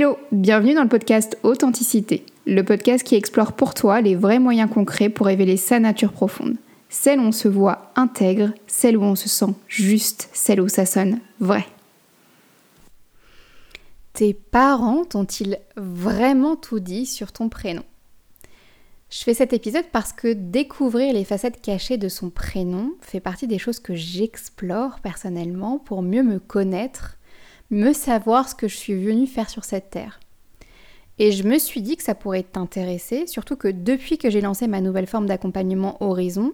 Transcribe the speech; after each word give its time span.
Hello, 0.00 0.16
bienvenue 0.30 0.74
dans 0.74 0.84
le 0.84 0.88
podcast 0.88 1.36
Authenticité, 1.42 2.24
le 2.46 2.62
podcast 2.62 3.04
qui 3.04 3.16
explore 3.16 3.54
pour 3.54 3.74
toi 3.74 4.00
les 4.00 4.14
vrais 4.14 4.38
moyens 4.38 4.70
concrets 4.70 5.08
pour 5.08 5.26
révéler 5.26 5.56
sa 5.56 5.80
nature 5.80 6.12
profonde. 6.12 6.54
Celle 6.88 7.18
où 7.18 7.24
on 7.24 7.32
se 7.32 7.48
voit 7.48 7.90
intègre, 7.96 8.52
celle 8.68 8.96
où 8.96 9.02
on 9.02 9.16
se 9.16 9.28
sent 9.28 9.54
juste, 9.66 10.30
celle 10.32 10.60
où 10.60 10.68
ça 10.68 10.86
sonne 10.86 11.18
vrai. 11.40 11.66
Tes 14.12 14.34
parents 14.34 15.04
t'ont-ils 15.04 15.58
vraiment 15.76 16.54
tout 16.54 16.78
dit 16.78 17.04
sur 17.04 17.32
ton 17.32 17.48
prénom? 17.48 17.82
Je 19.10 19.24
fais 19.24 19.34
cet 19.34 19.52
épisode 19.52 19.86
parce 19.90 20.12
que 20.12 20.32
découvrir 20.32 21.12
les 21.12 21.24
facettes 21.24 21.60
cachées 21.60 21.98
de 21.98 22.08
son 22.08 22.30
prénom 22.30 22.92
fait 23.00 23.18
partie 23.18 23.48
des 23.48 23.58
choses 23.58 23.80
que 23.80 23.96
j'explore 23.96 25.00
personnellement 25.00 25.80
pour 25.80 26.02
mieux 26.02 26.22
me 26.22 26.38
connaître 26.38 27.17
me 27.70 27.92
savoir 27.92 28.48
ce 28.48 28.54
que 28.54 28.68
je 28.68 28.76
suis 28.76 28.94
venue 28.94 29.26
faire 29.26 29.50
sur 29.50 29.64
cette 29.64 29.90
terre. 29.90 30.20
Et 31.18 31.32
je 31.32 31.42
me 31.42 31.58
suis 31.58 31.82
dit 31.82 31.96
que 31.96 32.02
ça 32.02 32.14
pourrait 32.14 32.44
t'intéresser, 32.44 33.26
surtout 33.26 33.56
que 33.56 33.68
depuis 33.68 34.18
que 34.18 34.30
j'ai 34.30 34.40
lancé 34.40 34.68
ma 34.68 34.80
nouvelle 34.80 35.08
forme 35.08 35.26
d'accompagnement 35.26 35.96
Horizon, 36.00 36.52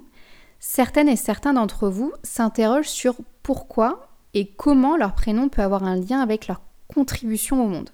certaines 0.58 1.08
et 1.08 1.16
certains 1.16 1.52
d'entre 1.52 1.88
vous 1.88 2.12
s'interrogent 2.22 2.88
sur 2.88 3.16
pourquoi 3.42 4.08
et 4.32 4.46
comment 4.46 4.96
leur 4.96 5.14
prénom 5.14 5.48
peut 5.48 5.62
avoir 5.62 5.84
un 5.84 5.96
lien 5.96 6.20
avec 6.20 6.48
leur 6.48 6.62
contribution 6.88 7.64
au 7.64 7.68
monde. 7.68 7.90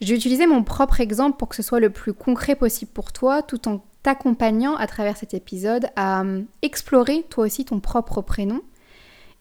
J'ai 0.00 0.14
utilisé 0.14 0.46
mon 0.46 0.62
propre 0.62 1.00
exemple 1.00 1.38
pour 1.38 1.48
que 1.48 1.56
ce 1.56 1.62
soit 1.62 1.80
le 1.80 1.90
plus 1.90 2.12
concret 2.12 2.54
possible 2.54 2.90
pour 2.92 3.12
toi, 3.12 3.42
tout 3.42 3.68
en 3.68 3.82
t'accompagnant 4.02 4.76
à 4.76 4.86
travers 4.86 5.16
cet 5.16 5.34
épisode 5.34 5.88
à 5.96 6.20
hum, 6.20 6.46
explorer 6.62 7.24
toi 7.28 7.44
aussi 7.44 7.64
ton 7.64 7.80
propre 7.80 8.22
prénom 8.22 8.62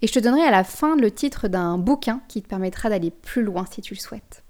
et 0.01 0.07
je 0.07 0.13
te 0.13 0.19
donnerai 0.19 0.41
à 0.41 0.51
la 0.51 0.63
fin 0.63 0.95
le 0.95 1.11
titre 1.11 1.47
d'un 1.47 1.77
bouquin 1.77 2.21
qui 2.27 2.41
te 2.41 2.47
permettra 2.47 2.89
d'aller 2.89 3.11
plus 3.11 3.43
loin 3.43 3.65
si 3.69 3.81
tu 3.81 3.93
le 3.93 3.99
souhaites. 3.99 4.43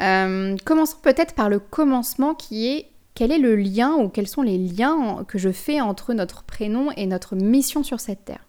Euh, 0.00 0.56
commençons 0.64 0.96
peut-être 1.02 1.34
par 1.34 1.48
le 1.48 1.58
commencement 1.58 2.34
qui 2.34 2.68
est 2.68 2.88
quel 3.14 3.30
est 3.30 3.38
le 3.38 3.56
lien 3.56 3.92
ou 3.94 4.08
quels 4.08 4.26
sont 4.26 4.42
les 4.42 4.56
liens 4.56 5.24
que 5.28 5.38
je 5.38 5.50
fais 5.50 5.80
entre 5.80 6.14
notre 6.14 6.44
prénom 6.44 6.90
et 6.96 7.06
notre 7.06 7.36
mission 7.36 7.82
sur 7.82 8.00
cette 8.00 8.24
terre? 8.24 8.46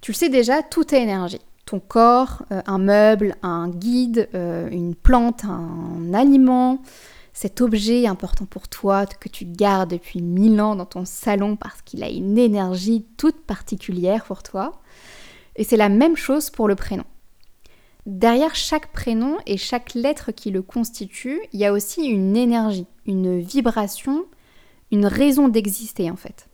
Tu 0.00 0.12
le 0.12 0.16
sais 0.16 0.28
déjà, 0.28 0.62
tout 0.62 0.94
est 0.94 1.02
énergie. 1.02 1.40
Ton 1.66 1.80
corps, 1.80 2.44
euh, 2.50 2.62
un 2.66 2.78
meuble, 2.78 3.34
un 3.42 3.68
guide, 3.68 4.28
euh, 4.34 4.68
une 4.70 4.94
plante, 4.94 5.44
un 5.44 6.14
aliment, 6.14 6.80
cet 7.40 7.60
objet 7.60 8.08
important 8.08 8.46
pour 8.46 8.66
toi 8.66 9.06
que 9.06 9.28
tu 9.28 9.44
gardes 9.44 9.90
depuis 9.90 10.20
mille 10.20 10.60
ans 10.60 10.74
dans 10.74 10.86
ton 10.86 11.04
salon 11.04 11.54
parce 11.54 11.82
qu'il 11.82 12.02
a 12.02 12.08
une 12.08 12.36
énergie 12.36 13.06
toute 13.16 13.42
particulière 13.42 14.24
pour 14.24 14.42
toi. 14.42 14.82
Et 15.54 15.62
c'est 15.62 15.76
la 15.76 15.88
même 15.88 16.16
chose 16.16 16.50
pour 16.50 16.66
le 16.66 16.74
prénom. 16.74 17.04
Derrière 18.06 18.56
chaque 18.56 18.90
prénom 18.90 19.36
et 19.46 19.56
chaque 19.56 19.94
lettre 19.94 20.32
qui 20.32 20.50
le 20.50 20.62
constitue, 20.62 21.40
il 21.52 21.60
y 21.60 21.64
a 21.64 21.72
aussi 21.72 22.06
une 22.06 22.36
énergie, 22.36 22.88
une 23.06 23.38
vibration, 23.38 24.24
une 24.90 25.06
raison 25.06 25.46
d'exister 25.46 26.10
en 26.10 26.16
fait. 26.16 26.48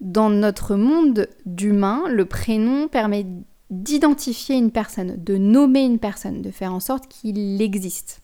Dans 0.00 0.30
notre 0.30 0.76
monde 0.76 1.26
d'humain, 1.46 2.04
le 2.06 2.26
prénom 2.26 2.86
permet 2.86 3.26
d'identifier 3.70 4.54
une 4.54 4.70
personne, 4.70 5.16
de 5.20 5.36
nommer 5.36 5.84
une 5.84 5.98
personne, 5.98 6.42
de 6.42 6.52
faire 6.52 6.72
en 6.72 6.78
sorte 6.78 7.08
qu'il 7.08 7.60
existe. 7.60 8.22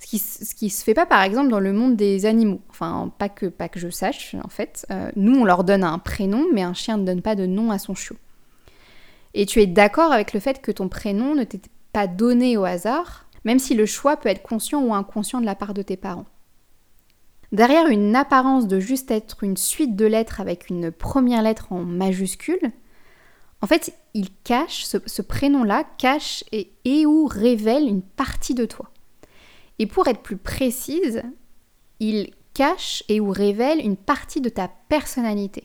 Ce 0.00 0.54
qui, 0.54 0.70
se 0.70 0.84
fait 0.84 0.94
pas 0.94 1.06
par 1.06 1.22
exemple 1.22 1.50
dans 1.50 1.60
le 1.60 1.72
monde 1.72 1.96
des 1.96 2.24
animaux. 2.24 2.60
Enfin, 2.70 3.12
pas 3.18 3.28
que, 3.28 3.46
pas 3.46 3.68
que 3.68 3.80
je 3.80 3.90
sache 3.90 4.36
en 4.42 4.48
fait. 4.48 4.86
Euh, 4.90 5.10
nous, 5.16 5.38
on 5.38 5.44
leur 5.44 5.64
donne 5.64 5.84
un 5.84 5.98
prénom, 5.98 6.46
mais 6.52 6.62
un 6.62 6.72
chien 6.72 6.96
ne 6.96 7.04
donne 7.04 7.20
pas 7.20 7.34
de 7.34 7.46
nom 7.46 7.70
à 7.70 7.78
son 7.78 7.94
chiot. 7.94 8.16
Et 9.34 9.44
tu 9.44 9.60
es 9.60 9.66
d'accord 9.66 10.12
avec 10.12 10.32
le 10.32 10.40
fait 10.40 10.62
que 10.62 10.70
ton 10.70 10.88
prénom 10.88 11.34
ne 11.34 11.44
t'est 11.44 11.68
pas 11.92 12.06
donné 12.06 12.56
au 12.56 12.64
hasard, 12.64 13.26
même 13.44 13.58
si 13.58 13.74
le 13.74 13.86
choix 13.86 14.16
peut 14.16 14.28
être 14.28 14.42
conscient 14.42 14.82
ou 14.82 14.94
inconscient 14.94 15.40
de 15.40 15.46
la 15.46 15.54
part 15.54 15.74
de 15.74 15.82
tes 15.82 15.96
parents. 15.96 16.26
Derrière 17.50 17.88
une 17.88 18.14
apparence 18.14 18.68
de 18.68 18.78
juste 18.78 19.10
être 19.10 19.42
une 19.42 19.56
suite 19.56 19.96
de 19.96 20.06
lettres 20.06 20.40
avec 20.40 20.70
une 20.70 20.90
première 20.90 21.42
lettre 21.42 21.72
en 21.72 21.80
majuscule, 21.80 22.72
en 23.60 23.66
fait, 23.66 23.92
il 24.14 24.28
cache, 24.44 24.84
ce, 24.84 25.22
prénom-là 25.22 25.84
cache 25.98 26.44
et 26.52 27.06
ou 27.06 27.26
révèle 27.26 27.88
une 27.88 28.02
partie 28.02 28.54
de 28.54 28.64
toi. 28.64 28.90
Et 29.78 29.86
pour 29.86 30.08
être 30.08 30.22
plus 30.22 30.36
précise, 30.36 31.22
il 32.00 32.30
cache 32.54 33.04
et 33.08 33.20
ou 33.20 33.30
révèle 33.30 33.80
une 33.80 33.96
partie 33.96 34.40
de 34.40 34.48
ta 34.48 34.68
personnalité. 34.88 35.64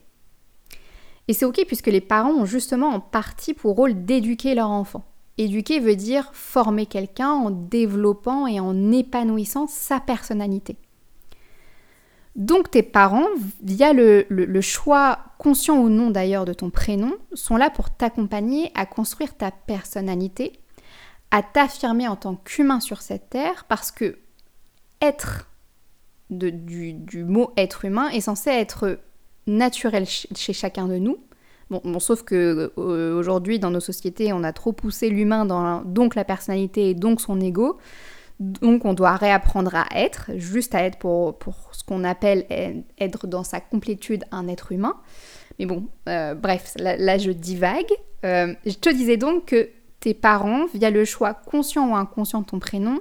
Et 1.28 1.34
c'est 1.34 1.46
ok 1.46 1.64
puisque 1.66 1.88
les 1.88 2.02
parents 2.02 2.34
ont 2.34 2.46
justement 2.46 2.90
en 2.90 3.00
partie 3.00 3.54
pour 3.54 3.76
rôle 3.76 4.06
d'éduquer 4.06 4.56
leur 4.56 4.70
enfant. 4.70 5.04
Éduquer 5.38 5.80
veut 5.80 5.96
dire 5.96 6.30
former 6.34 6.86
quelqu'un 6.86 7.32
en 7.32 7.50
développant 7.50 8.46
et 8.46 8.60
en 8.60 8.92
épanouissant 8.92 9.68
sa 9.68 10.00
personnalité. 10.00 10.78
Donc 12.36 12.72
tes 12.72 12.84
parents, 12.84 13.28
via 13.64 13.94
le, 13.94 14.26
le 14.30 14.62
choix 14.62 15.20
conscient 15.38 15.80
ou 15.80 15.90
non 15.90 16.10
d'ailleurs 16.10 16.46
de 16.46 16.54
ton 16.54 16.70
prénom, 16.70 17.14
sont 17.34 17.58
là 17.58 17.70
pour 17.70 17.90
t'accompagner 17.92 18.72
à 18.76 18.86
construire 18.86 19.36
ta 19.36 19.52
personnalité 19.52 20.54
à 21.34 21.42
t'affirmer 21.42 22.08
en 22.08 22.16
tant 22.16 22.36
qu'humain 22.36 22.80
sur 22.80 23.02
cette 23.02 23.32
terre 23.32 23.66
parce 23.68 23.92
que 23.92 24.20
être 25.02 25.50
du, 26.30 27.24
mot 27.26 27.52
être 27.58 27.86
humain 27.86 28.10
est 28.10 28.22
censé 28.22 28.52
être 28.52 29.00
naturel 29.48 30.06
chez, 30.06 30.54
chacun 30.54 30.88
de 30.88 30.98
nous. 30.98 31.18
Bon, 31.72 32.00
sauf 32.00 32.22
que 32.22 32.72
euh, 32.78 33.18
aujourd'hui 33.18 33.58
dans 33.58 33.72
nos 33.72 33.80
sociétés 33.80 34.32
on 34.32 34.44
a 34.44 34.54
trop 34.54 34.74
poussé 34.74 35.10
l'humain 35.10 35.44
dans 35.46 35.82
donc 35.82 36.14
la 36.14 36.24
personnalité 36.24 36.92
et 36.92 36.94
donc 36.94 37.20
son 37.20 37.42
ego. 37.42 37.80
Donc 38.40 38.86
on 38.86 38.94
doit 38.94 39.16
réapprendre 39.16 39.74
à 39.74 39.88
être, 39.96 40.30
juste 40.36 40.76
à 40.76 40.84
être 40.84 41.00
pour, 41.00 41.40
pour 41.40 41.70
ce 41.72 41.84
qu'on 41.84 42.04
appelle 42.04 42.46
être 43.00 43.26
dans 43.26 43.44
sa 43.44 43.60
complétude 43.60 44.24
un 44.32 44.48
être 44.48 44.72
humain. 44.72 44.98
Mais 45.58 45.66
bon, 45.66 45.88
euh, 46.10 46.36
bref, 46.36 46.74
là, 46.78 47.18
je 47.18 47.32
divague. 47.32 47.92
Euh, 48.24 48.54
je 48.66 48.74
te 48.74 48.90
disais 48.90 49.18
donc 49.18 49.46
que 49.46 49.70
tes 50.04 50.14
parents, 50.14 50.66
via 50.74 50.90
le 50.90 51.06
choix 51.06 51.34
conscient 51.34 51.90
ou 51.90 51.96
inconscient 51.96 52.42
de 52.42 52.46
ton 52.46 52.60
prénom, 52.60 53.00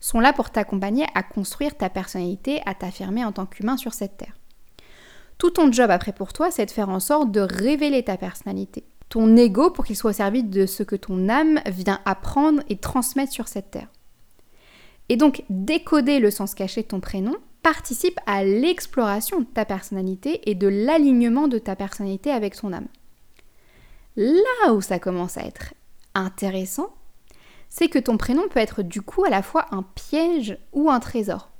sont 0.00 0.18
là 0.18 0.32
pour 0.32 0.50
t'accompagner 0.50 1.06
à 1.14 1.22
construire 1.22 1.76
ta 1.76 1.88
personnalité, 1.88 2.60
à 2.66 2.74
t'affirmer 2.74 3.24
en 3.24 3.30
tant 3.30 3.46
qu'humain 3.46 3.76
sur 3.76 3.94
cette 3.94 4.16
terre. 4.16 4.36
Tout 5.38 5.50
ton 5.50 5.70
job 5.70 5.92
après 5.92 6.12
pour 6.12 6.32
toi, 6.32 6.50
c'est 6.50 6.66
de 6.66 6.72
faire 6.72 6.88
en 6.88 6.98
sorte 6.98 7.30
de 7.30 7.40
révéler 7.40 8.02
ta 8.02 8.16
personnalité, 8.16 8.82
ton 9.10 9.36
ego 9.36 9.70
pour 9.70 9.84
qu'il 9.84 9.94
soit 9.94 10.10
au 10.10 10.14
service 10.14 10.44
de 10.44 10.66
ce 10.66 10.82
que 10.82 10.96
ton 10.96 11.28
âme 11.28 11.60
vient 11.66 12.00
apprendre 12.04 12.64
et 12.68 12.78
transmettre 12.78 13.32
sur 13.32 13.46
cette 13.46 13.70
terre. 13.70 13.88
Et 15.08 15.16
donc, 15.16 15.44
décoder 15.50 16.18
le 16.18 16.32
sens 16.32 16.56
caché 16.56 16.82
de 16.82 16.88
ton 16.88 16.98
prénom 16.98 17.36
participe 17.62 18.18
à 18.26 18.42
l'exploration 18.42 19.38
de 19.38 19.44
ta 19.44 19.64
personnalité 19.64 20.50
et 20.50 20.56
de 20.56 20.66
l'alignement 20.66 21.46
de 21.46 21.58
ta 21.58 21.76
personnalité 21.76 22.32
avec 22.32 22.56
ton 22.56 22.72
âme. 22.72 22.88
Là 24.16 24.72
où 24.72 24.80
ça 24.80 24.98
commence 24.98 25.38
à 25.38 25.42
être 25.42 25.74
intéressant, 26.14 26.94
c'est 27.68 27.88
que 27.88 27.98
ton 27.98 28.16
prénom 28.16 28.48
peut 28.48 28.60
être 28.60 28.82
du 28.82 29.00
coup 29.00 29.24
à 29.24 29.30
la 29.30 29.42
fois 29.42 29.66
un 29.70 29.82
piège 29.82 30.58
ou 30.72 30.90
un 30.90 31.00
trésor. 31.00 31.50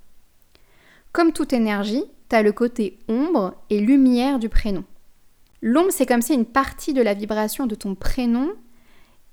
Comme 1.12 1.32
toute 1.32 1.52
énergie, 1.52 2.04
tu 2.28 2.36
as 2.36 2.42
le 2.42 2.52
côté 2.52 2.98
ombre 3.08 3.54
et 3.70 3.80
lumière 3.80 4.38
du 4.38 4.48
prénom. 4.48 4.84
L'ombre, 5.62 5.90
c'est 5.90 6.06
comme 6.06 6.22
si 6.22 6.34
une 6.34 6.46
partie 6.46 6.94
de 6.94 7.02
la 7.02 7.14
vibration 7.14 7.66
de 7.66 7.74
ton 7.74 7.94
prénom 7.94 8.50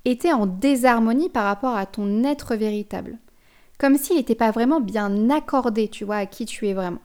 était 0.06 0.34
en 0.34 0.46
désharmonie 0.46 1.30
par 1.30 1.46
rapport 1.46 1.76
à 1.76 1.86
ton 1.86 2.24
être 2.24 2.56
véritable. 2.56 3.18
Comme 3.78 3.98
s'il 3.98 4.18
n'était 4.18 4.36
pas 4.36 4.52
vraiment 4.52 4.82
bien 4.82 5.30
accordé, 5.30 5.88
tu 5.88 6.04
vois, 6.04 6.18
à 6.18 6.26
qui 6.26 6.46
tu 6.46 6.68
es 6.68 6.74
vraiment. 6.74 7.02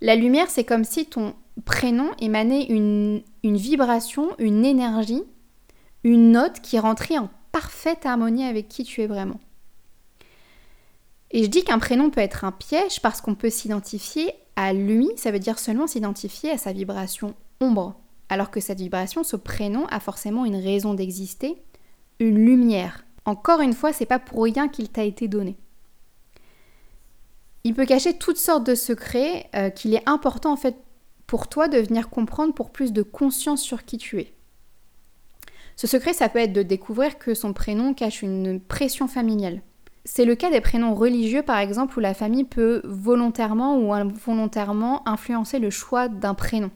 La 0.00 0.16
lumière, 0.16 0.50
c'est 0.50 0.64
comme 0.64 0.84
si 0.84 1.06
ton 1.06 1.34
prénom 1.64 2.10
émanait 2.20 2.64
une, 2.64 3.22
une 3.42 3.56
vibration, 3.56 4.30
une 4.38 4.64
énergie 4.64 5.22
une 6.04 6.32
note 6.32 6.60
qui 6.60 6.78
rentrait 6.78 7.18
en 7.18 7.30
parfaite 7.52 8.06
harmonie 8.06 8.44
avec 8.44 8.68
qui 8.68 8.84
tu 8.84 9.02
es 9.02 9.06
vraiment. 9.06 9.40
Et 11.30 11.44
je 11.44 11.48
dis 11.48 11.64
qu'un 11.64 11.78
prénom 11.78 12.10
peut 12.10 12.20
être 12.20 12.44
un 12.44 12.52
piège 12.52 13.00
parce 13.00 13.20
qu'on 13.20 13.34
peut 13.34 13.50
s'identifier 13.50 14.32
à 14.56 14.72
lui, 14.72 15.08
ça 15.16 15.30
veut 15.30 15.38
dire 15.38 15.58
seulement 15.58 15.86
s'identifier 15.86 16.50
à 16.50 16.58
sa 16.58 16.72
vibration 16.72 17.34
ombre, 17.60 17.96
alors 18.28 18.50
que 18.50 18.60
cette 18.60 18.80
vibration, 18.80 19.24
ce 19.24 19.36
prénom 19.36 19.86
a 19.86 20.00
forcément 20.00 20.44
une 20.44 20.56
raison 20.56 20.94
d'exister, 20.94 21.56
une 22.18 22.44
lumière. 22.44 23.04
Encore 23.24 23.60
une 23.60 23.72
fois, 23.72 23.92
c'est 23.92 24.06
pas 24.06 24.18
pour 24.18 24.42
rien 24.44 24.68
qu'il 24.68 24.90
t'a 24.90 25.04
été 25.04 25.28
donné. 25.28 25.56
Il 27.64 27.74
peut 27.74 27.86
cacher 27.86 28.18
toutes 28.18 28.38
sortes 28.38 28.66
de 28.66 28.74
secrets 28.74 29.48
euh, 29.54 29.70
qu'il 29.70 29.94
est 29.94 30.08
important 30.08 30.52
en 30.52 30.56
fait 30.56 30.76
pour 31.26 31.48
toi 31.48 31.68
de 31.68 31.78
venir 31.78 32.10
comprendre 32.10 32.52
pour 32.52 32.70
plus 32.70 32.92
de 32.92 33.02
conscience 33.02 33.62
sur 33.62 33.84
qui 33.84 33.98
tu 33.98 34.20
es. 34.20 34.34
Ce 35.76 35.86
secret, 35.86 36.12
ça 36.12 36.28
peut 36.28 36.38
être 36.38 36.52
de 36.52 36.62
découvrir 36.62 37.18
que 37.18 37.34
son 37.34 37.52
prénom 37.52 37.94
cache 37.94 38.22
une 38.22 38.60
pression 38.60 39.08
familiale. 39.08 39.62
C'est 40.04 40.24
le 40.24 40.34
cas 40.34 40.50
des 40.50 40.60
prénoms 40.60 40.94
religieux, 40.94 41.42
par 41.42 41.58
exemple, 41.58 41.96
où 41.96 42.00
la 42.00 42.14
famille 42.14 42.44
peut 42.44 42.82
volontairement 42.84 43.78
ou 43.78 43.92
involontairement 43.92 45.06
influencer 45.08 45.60
le 45.60 45.70
choix 45.70 46.08
d'un 46.08 46.34
prénom. 46.34 46.70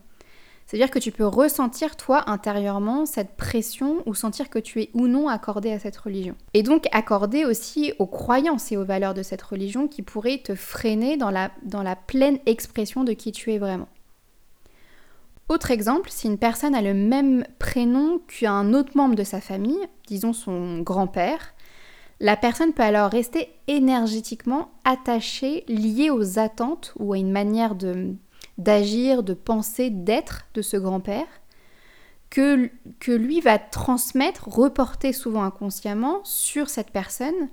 C'est-à-dire 0.67 0.91
que 0.91 0.99
tu 0.99 1.13
peux 1.13 1.27
ressentir, 1.27 1.97
toi, 1.97 2.29
intérieurement, 2.29 3.07
cette 3.07 3.37
pression 3.37 4.03
ou 4.05 4.15
sentir 4.15 4.51
que 4.51 4.59
tu 4.59 4.83
es 4.83 4.91
ou 4.95 5.07
non 5.07 5.29
accordé 5.29 5.71
à 5.71 5.79
cette 5.79 5.97
religion. 5.97 6.35
Et 6.55 6.65
donc 6.65 6.87
accordé 6.91 7.45
aussi 7.45 7.93
aux 8.01 8.07
croyances 8.07 8.73
et 8.73 8.77
aux 8.77 8.85
valeurs 8.85 9.15
de 9.15 9.23
cette 9.23 9.43
religion 9.43 9.87
qui 9.87 10.03
pourraient 10.03 10.43
te 10.43 10.57
freiner 10.57 11.17
dans 11.17 11.31
la, 11.31 11.53
dans 11.63 11.85
la 11.85 11.95
pleine 11.95 12.39
expression 12.47 13.05
de 13.05 13.13
qui 13.13 13.31
tu 13.31 13.53
es 13.53 13.59
vraiment. 13.59 13.89
Autre 15.49 15.71
exemple, 15.71 16.11
si 16.11 16.27
une 16.27 16.39
personne 16.39 16.75
a 16.75 16.83
le 16.83 16.93
même 16.93 17.45
prénom 17.61 18.21
qu'un 18.27 18.75
autre 18.75 18.97
membre 18.97 19.15
de 19.15 19.23
sa 19.23 19.41
famille, 19.41 19.87
disons 20.09 20.33
son 20.33 20.81
grand-père, 20.81 21.55
la 22.19 22.37
personne 22.37 22.73
peut 22.73 22.83
alors 22.83 23.11
rester 23.11 23.51
énergétiquement 23.69 24.71
attachée, 24.85 25.65
liée 25.69 26.11
aux 26.11 26.41
attentes 26.41 26.95
ou 26.99 27.13
à 27.13 27.19
une 27.19 27.31
manière 27.31 27.77
d'agir, 28.59 29.23
de 29.23 29.35
penser, 29.35 29.91
d'être 29.91 30.47
de 30.55 30.63
ce 30.63 30.77
grand-père, 30.77 31.27
que, 32.29 32.69
que 32.99 33.13
lui 33.13 33.41
va 33.41 33.59
transmettre, 33.59 34.49
reporter 34.49 35.13
souvent 35.13 35.45
inconsciemment 35.45 36.21
sur 36.25 36.69
cette 36.69 36.91
personne 36.91 37.51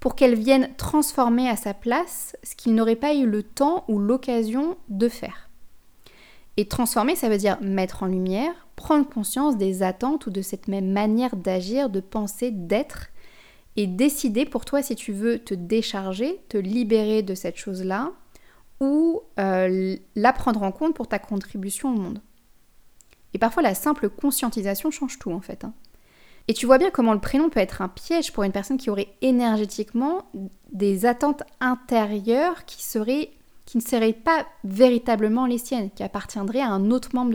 pour 0.00 0.14
qu'elle 0.14 0.36
vienne 0.36 0.70
transformer 0.78 1.50
à 1.50 1.56
sa 1.56 1.74
place 1.74 2.34
ce 2.42 2.54
qu'il 2.54 2.74
n'aurait 2.74 2.96
pas 2.96 3.14
eu 3.14 3.26
le 3.26 3.42
temps 3.42 3.84
ou 3.88 3.98
l'occasion 3.98 4.78
de 4.88 5.08
faire. 5.08 5.45
Et 6.56 6.68
transformer, 6.68 7.16
ça 7.16 7.28
veut 7.28 7.36
dire 7.36 7.58
mettre 7.60 8.02
en 8.02 8.06
lumière, 8.06 8.66
prendre 8.76 9.08
conscience 9.08 9.56
des 9.56 9.82
attentes 9.82 10.26
ou 10.26 10.30
de 10.30 10.42
cette 10.42 10.68
même 10.68 10.90
manière 10.90 11.36
d'agir, 11.36 11.90
de 11.90 12.00
penser, 12.00 12.50
d'être, 12.50 13.08
et 13.76 13.86
décider 13.86 14.46
pour 14.46 14.64
toi 14.64 14.82
si 14.82 14.96
tu 14.96 15.12
veux 15.12 15.38
te 15.38 15.52
décharger, 15.52 16.40
te 16.48 16.56
libérer 16.56 17.22
de 17.22 17.34
cette 17.34 17.56
chose-là, 17.56 18.12
ou 18.80 19.22
euh, 19.38 19.96
la 20.14 20.32
prendre 20.32 20.62
en 20.62 20.72
compte 20.72 20.94
pour 20.94 21.08
ta 21.08 21.18
contribution 21.18 21.90
au 21.90 21.96
monde. 21.96 22.20
Et 23.34 23.38
parfois 23.38 23.62
la 23.62 23.74
simple 23.74 24.08
conscientisation 24.08 24.90
change 24.90 25.18
tout 25.18 25.30
en 25.30 25.40
fait. 25.40 25.64
Hein. 25.64 25.74
Et 26.48 26.54
tu 26.54 26.66
vois 26.66 26.78
bien 26.78 26.90
comment 26.90 27.12
le 27.12 27.20
prénom 27.20 27.48
peut 27.50 27.60
être 27.60 27.82
un 27.82 27.88
piège 27.88 28.32
pour 28.32 28.44
une 28.44 28.52
personne 28.52 28.76
qui 28.76 28.88
aurait 28.88 29.08
énergétiquement 29.20 30.30
des 30.72 31.04
attentes 31.04 31.42
intérieures 31.60 32.64
qui, 32.66 32.82
seraient, 32.84 33.30
qui 33.66 33.76
ne 33.76 33.82
seraient 33.82 34.12
pas 34.12 34.46
véritablement 34.64 35.44
les 35.46 35.58
siennes, 35.58 35.90
qui 35.90 36.02
appartiendraient 36.02 36.60
à 36.60 36.70
un 36.70 36.90
autre 36.90 37.10
membre 37.14 37.32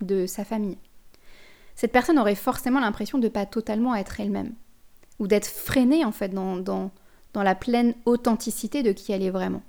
de 0.00 0.26
sa, 0.26 0.44
famille. 0.44 0.78
Cette 1.76 1.92
personne 1.92 2.18
aurait 2.18 2.34
forcément 2.34 2.80
l'impression 2.80 3.18
de 3.18 3.24
ne 3.24 3.32
pas 3.32 3.46
totalement 3.46 3.94
être 3.94 4.18
elle-même, 4.18 4.54
ou 5.18 5.26
d'être 5.26 5.46
freinée 5.46 6.04
en 6.04 6.12
fait 6.12 6.30
dans 6.30 6.90
la 7.34 7.54
pleine 7.54 7.94
authenticité 8.06 8.82
de 8.82 8.92
qui 8.92 9.12
elle 9.12 9.22
est 9.22 9.30
vraiment. 9.30 9.62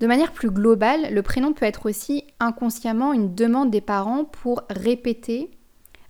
De 0.00 0.08
manière 0.08 0.32
plus 0.32 0.50
globale, 0.50 1.14
le 1.14 1.22
prénom 1.22 1.52
peut 1.52 1.64
être 1.64 1.86
aussi 1.86 2.24
inconsciemment 2.40 3.12
une 3.12 3.36
demande 3.36 3.70
des 3.70 3.80
parents 3.80 4.24
pour 4.24 4.62
répéter, 4.68 5.52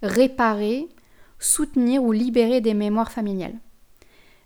réparer, 0.02 0.88
soutenir 1.38 2.02
ou 2.02 2.10
libérer 2.10 2.62
des 2.62 2.72
mémoires 2.72 3.12
familiales. 3.12 3.58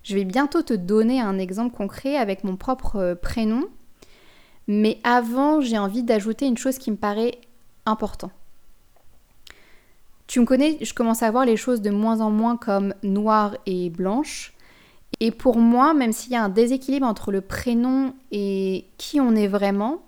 Je 0.03 0.15
vais 0.15 0.25
bientôt 0.25 0.63
te 0.63 0.73
donner 0.73 1.21
un 1.21 1.39
exemple 1.39 1.73
concret 1.73 2.17
avec 2.17 2.43
mon 2.43 2.57
propre 2.57 2.97
euh, 2.97 3.15
prénom, 3.15 3.69
mais 4.67 4.99
avant, 5.03 5.61
j'ai 5.61 5.77
envie 5.77 6.03
d'ajouter 6.03 6.45
une 6.45 6.57
chose 6.57 6.77
qui 6.77 6.91
me 6.91 6.97
paraît 6.97 7.39
importante. 7.85 8.31
Tu 10.27 10.41
me 10.41 10.45
connais, 10.45 10.77
je 10.81 10.93
commence 10.93 11.23
à 11.23 11.31
voir 11.31 11.45
les 11.45 11.55
choses 11.55 11.81
de 11.81 11.89
moins 11.89 12.19
en 12.19 12.29
moins 12.29 12.57
comme 12.57 12.93
noires 13.01 13.55
et 13.65 13.89
blanches. 13.89 14.53
Et 15.21 15.31
pour 15.31 15.57
moi, 15.57 15.93
même 15.93 16.11
s'il 16.11 16.33
y 16.33 16.35
a 16.35 16.43
un 16.43 16.49
déséquilibre 16.49 17.07
entre 17.07 17.31
le 17.31 17.39
prénom 17.39 18.13
et 18.31 18.85
qui 18.97 19.21
on 19.21 19.35
est 19.35 19.47
vraiment, 19.47 20.01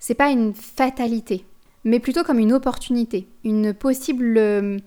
c'est 0.00 0.14
pas 0.14 0.30
une 0.30 0.52
fatalité, 0.52 1.44
mais 1.84 2.00
plutôt 2.00 2.24
comme 2.24 2.40
une 2.40 2.52
opportunité, 2.52 3.28
une 3.44 3.72
possible 3.72 4.82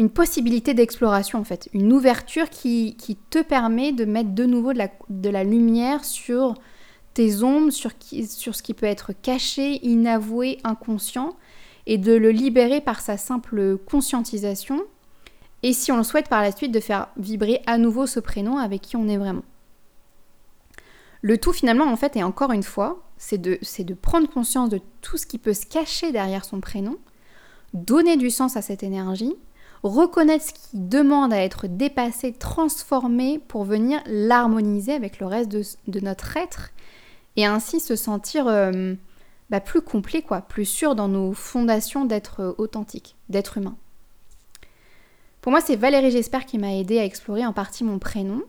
une 0.00 0.08
possibilité 0.08 0.72
d'exploration 0.72 1.38
en 1.38 1.44
fait, 1.44 1.68
une 1.74 1.92
ouverture 1.92 2.48
qui, 2.48 2.96
qui, 2.96 3.16
te 3.16 3.42
permet 3.42 3.92
de 3.92 4.06
mettre 4.06 4.30
de 4.30 4.46
nouveau 4.46 4.72
de 4.72 5.28
la 5.28 5.44
lumière 5.44 6.04
sur 6.06 6.54
tes 7.14 7.42
ombres, 7.42 7.70
sur, 7.70 7.90
ce 7.92 8.62
qui 8.62 8.74
peut 8.74 8.86
être 8.86 9.12
caché, 9.12 9.84
inavoué, 9.86 10.58
inconscient, 10.64 11.36
et 11.86 11.98
de 11.98 12.12
le 12.12 12.30
libérer 12.30 12.80
par 12.80 13.00
sa 13.00 13.16
simple 13.16 13.78
conscientisation 13.78 14.82
et 15.62 15.72
si 15.72 15.92
on 15.92 15.96
le 15.96 16.02
souhaite 16.02 16.28
par 16.28 16.42
la 16.42 16.52
suite 16.52 16.72
de 16.72 16.80
faire 16.80 17.08
vibrer 17.16 17.62
à 17.66 17.78
nouveau 17.78 18.06
ce 18.06 18.20
prénom 18.20 18.58
avec 18.58 18.80
qui 18.80 18.96
on 18.96 19.08
est 19.08 19.18
vraiment. 19.18 19.44
Le 21.22 21.36
tout 21.36 21.52
finalement 21.52 21.86
en 21.86 21.96
fait 21.96 22.16
et 22.16 22.22
encore 22.22 22.52
une 22.52 22.62
fois, 22.62 23.02
c'est 23.18 23.38
de 23.38 23.94
prendre 23.94 24.28
conscience 24.28 24.70
de 24.70 24.80
tout 25.00 25.18
ce 25.18 25.26
qui 25.26 25.38
peut 25.38 25.52
se 25.52 25.66
cacher 25.66 26.12
derrière 26.12 26.44
son 26.44 26.60
prénom, 26.60 26.96
donner 27.74 28.16
du 28.16 28.30
sens 28.30 28.56
à 28.56 28.62
cette 28.62 28.82
énergie, 28.82 29.34
reconnaître 29.82 30.44
ce 30.44 30.52
qui 30.52 30.78
demande 30.78 31.32
à 31.32 31.42
être 31.42 31.66
dépassé, 31.66 32.32
transformé 32.32 33.38
pour 33.38 33.64
venir 33.64 34.00
l'harmoniser 34.06 34.92
avec 34.92 35.20
le 35.20 35.26
reste 35.26 35.50
de, 35.50 36.00
notre 36.00 36.36
être 36.36 36.70
et 37.40 37.46
ainsi 37.46 37.80
se 37.80 37.96
sentir 37.96 38.46
euh, 38.48 38.94
bah, 39.48 39.60
plus 39.60 39.80
complet, 39.80 40.22
quoi, 40.22 40.42
plus 40.42 40.66
sûr 40.66 40.94
dans 40.94 41.08
nos 41.08 41.32
fondations 41.32 42.04
d'être 42.04 42.54
authentique, 42.58 43.16
d'être 43.28 43.58
humain. 43.58 43.76
Pour 45.40 45.52
moi, 45.52 45.60
c'est 45.60 45.76
Valérie 45.76 46.10
J'espère 46.10 46.44
qui 46.44 46.58
m'a 46.58 46.74
aidé 46.74 46.98
à 46.98 47.04
explorer 47.04 47.46
en 47.46 47.52
partie 47.52 47.82
mon 47.82 47.98
prénom. 47.98 48.42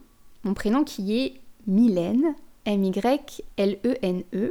Mon 0.44 0.52
prénom 0.54 0.84
qui 0.84 1.18
est 1.18 1.40
Mylène, 1.66 2.34
M-Y-L-E-N-E. 2.66 4.24
E. 4.34 4.50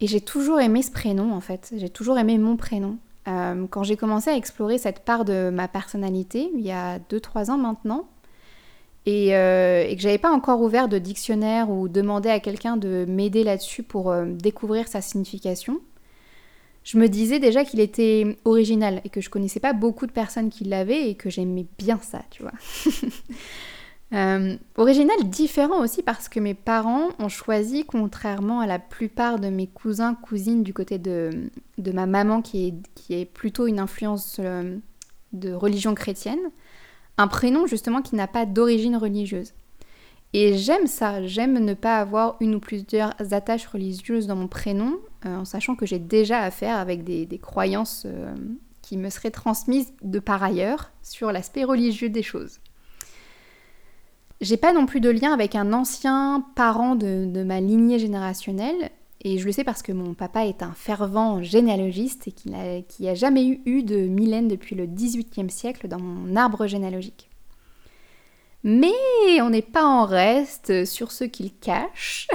Et 0.00 0.06
j'ai 0.06 0.20
toujours 0.20 0.60
aimé 0.60 0.82
ce 0.82 0.90
prénom 0.90 1.32
en 1.32 1.40
fait, 1.40 1.72
j'ai 1.76 1.88
toujours 1.88 2.18
aimé 2.18 2.36
mon 2.36 2.56
prénom. 2.56 2.98
Euh, 3.28 3.66
quand 3.70 3.84
j'ai 3.84 3.96
commencé 3.96 4.30
à 4.30 4.36
explorer 4.36 4.76
cette 4.76 5.04
part 5.04 5.24
de 5.24 5.48
ma 5.50 5.68
personnalité, 5.68 6.50
il 6.56 6.60
y 6.60 6.72
a 6.72 6.98
2-3 6.98 7.52
ans 7.52 7.58
maintenant, 7.58 8.08
et, 9.06 9.34
euh, 9.36 9.84
et 9.86 9.96
que 9.96 10.02
j'avais 10.02 10.18
pas 10.18 10.30
encore 10.30 10.60
ouvert 10.60 10.88
de 10.88 10.98
dictionnaire 10.98 11.70
ou 11.70 11.88
demandé 11.88 12.28
à 12.28 12.40
quelqu'un 12.40 12.76
de 12.76 13.04
m'aider 13.08 13.42
là-dessus 13.42 13.82
pour 13.82 14.10
euh, 14.10 14.26
découvrir 14.26 14.86
sa 14.86 15.00
signification, 15.00 15.80
je 16.84 16.98
me 16.98 17.08
disais 17.08 17.38
déjà 17.38 17.64
qu'il 17.64 17.80
était 17.80 18.36
original 18.44 19.00
et 19.04 19.08
que 19.08 19.20
je 19.20 19.30
connaissais 19.30 19.60
pas 19.60 19.72
beaucoup 19.72 20.06
de 20.06 20.12
personnes 20.12 20.50
qui 20.50 20.64
l'avaient 20.64 21.10
et 21.10 21.14
que 21.14 21.30
j'aimais 21.30 21.66
bien 21.78 21.98
ça, 22.00 22.22
tu 22.30 22.42
vois. 22.42 22.52
Euh, 24.14 24.58
original 24.76 25.16
différent 25.24 25.80
aussi 25.80 26.02
parce 26.02 26.28
que 26.28 26.38
mes 26.38 26.52
parents 26.52 27.08
ont 27.18 27.30
choisi, 27.30 27.86
contrairement 27.86 28.60
à 28.60 28.66
la 28.66 28.78
plupart 28.78 29.38
de 29.38 29.48
mes 29.48 29.66
cousins, 29.66 30.14
cousines 30.14 30.62
du 30.62 30.74
côté 30.74 30.98
de, 30.98 31.30
de 31.78 31.92
ma 31.92 32.04
maman 32.04 32.42
qui 32.42 32.66
est, 32.66 32.74
qui 32.94 33.14
est 33.14 33.24
plutôt 33.24 33.66
une 33.66 33.78
influence 33.78 34.38
de 35.32 35.54
religion 35.54 35.94
chrétienne, 35.94 36.50
un 37.22 37.28
prénom 37.28 37.66
justement 37.66 38.02
qui 38.02 38.16
n'a 38.16 38.26
pas 38.26 38.46
d'origine 38.46 38.96
religieuse. 38.96 39.54
Et 40.34 40.56
j'aime 40.56 40.86
ça, 40.86 41.26
j'aime 41.26 41.58
ne 41.58 41.74
pas 41.74 41.98
avoir 41.98 42.36
une 42.40 42.54
ou 42.54 42.60
plusieurs 42.60 43.12
attaches 43.32 43.66
religieuses 43.66 44.26
dans 44.26 44.36
mon 44.36 44.48
prénom, 44.48 44.98
euh, 45.26 45.36
en 45.36 45.44
sachant 45.44 45.76
que 45.76 45.84
j'ai 45.84 45.98
déjà 45.98 46.40
affaire 46.40 46.78
avec 46.78 47.04
des, 47.04 47.38
croyances 47.38 48.04
euh, 48.06 48.34
qui 48.80 48.96
me 48.96 49.10
seraient 49.10 49.30
transmises 49.30 49.92
de 50.02 50.18
par 50.18 50.42
ailleurs 50.42 50.90
sur 51.02 51.32
l'aspect 51.32 51.64
religieux 51.64 52.08
des 52.08 52.22
choses. 52.22 52.60
J'ai 54.40 54.56
pas 54.56 54.72
non 54.72 54.86
plus 54.86 55.00
de 55.00 55.10
lien 55.10 55.32
avec 55.32 55.54
un 55.54 55.72
ancien 55.72 56.44
parent 56.56 56.96
de, 56.96 57.44
ma 57.44 57.60
lignée 57.60 57.98
générationnelle, 57.98 58.90
et 59.24 59.38
je 59.38 59.46
le 59.46 59.52
sais 59.52 59.62
parce 59.62 59.82
que 59.82 59.92
mon 59.92 60.14
papa 60.14 60.46
est 60.46 60.62
un 60.64 60.72
fervent 60.72 61.42
généalogiste 61.42 62.26
et 62.26 62.32
qu'il 62.32 62.52
n'a 62.52 63.10
a 63.10 63.14
jamais 63.14 63.46
eu, 63.46 63.60
eu 63.66 63.84
de 63.84 63.96
Mylène 63.96 64.48
depuis 64.48 64.74
le 64.74 64.86
XVIIIe 64.86 65.48
siècle 65.48 65.86
dans 65.86 66.00
mon 66.00 66.34
arbre 66.34 66.66
généalogique. 66.66 67.30
Mais 68.64 68.92
on 69.40 69.50
n'est 69.50 69.62
pas 69.62 69.84
en 69.84 70.04
reste 70.06 70.84
sur 70.84 71.12
ce 71.12 71.22
qu'il 71.22 71.54
cache. 71.54 72.26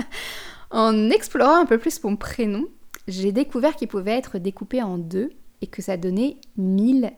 en 0.70 1.10
explorant 1.10 1.60
un 1.60 1.66
peu 1.66 1.78
plus 1.78 2.02
mon 2.02 2.16
prénom, 2.16 2.64
j'ai 3.06 3.32
découvert 3.32 3.76
qu'il 3.76 3.88
pouvait 3.88 4.16
être 4.16 4.38
découpé 4.38 4.82
en 4.82 4.96
deux 4.96 5.30
et 5.60 5.66
que 5.66 5.82
ça 5.82 5.98
donnait 5.98 6.38
1000 6.56 7.12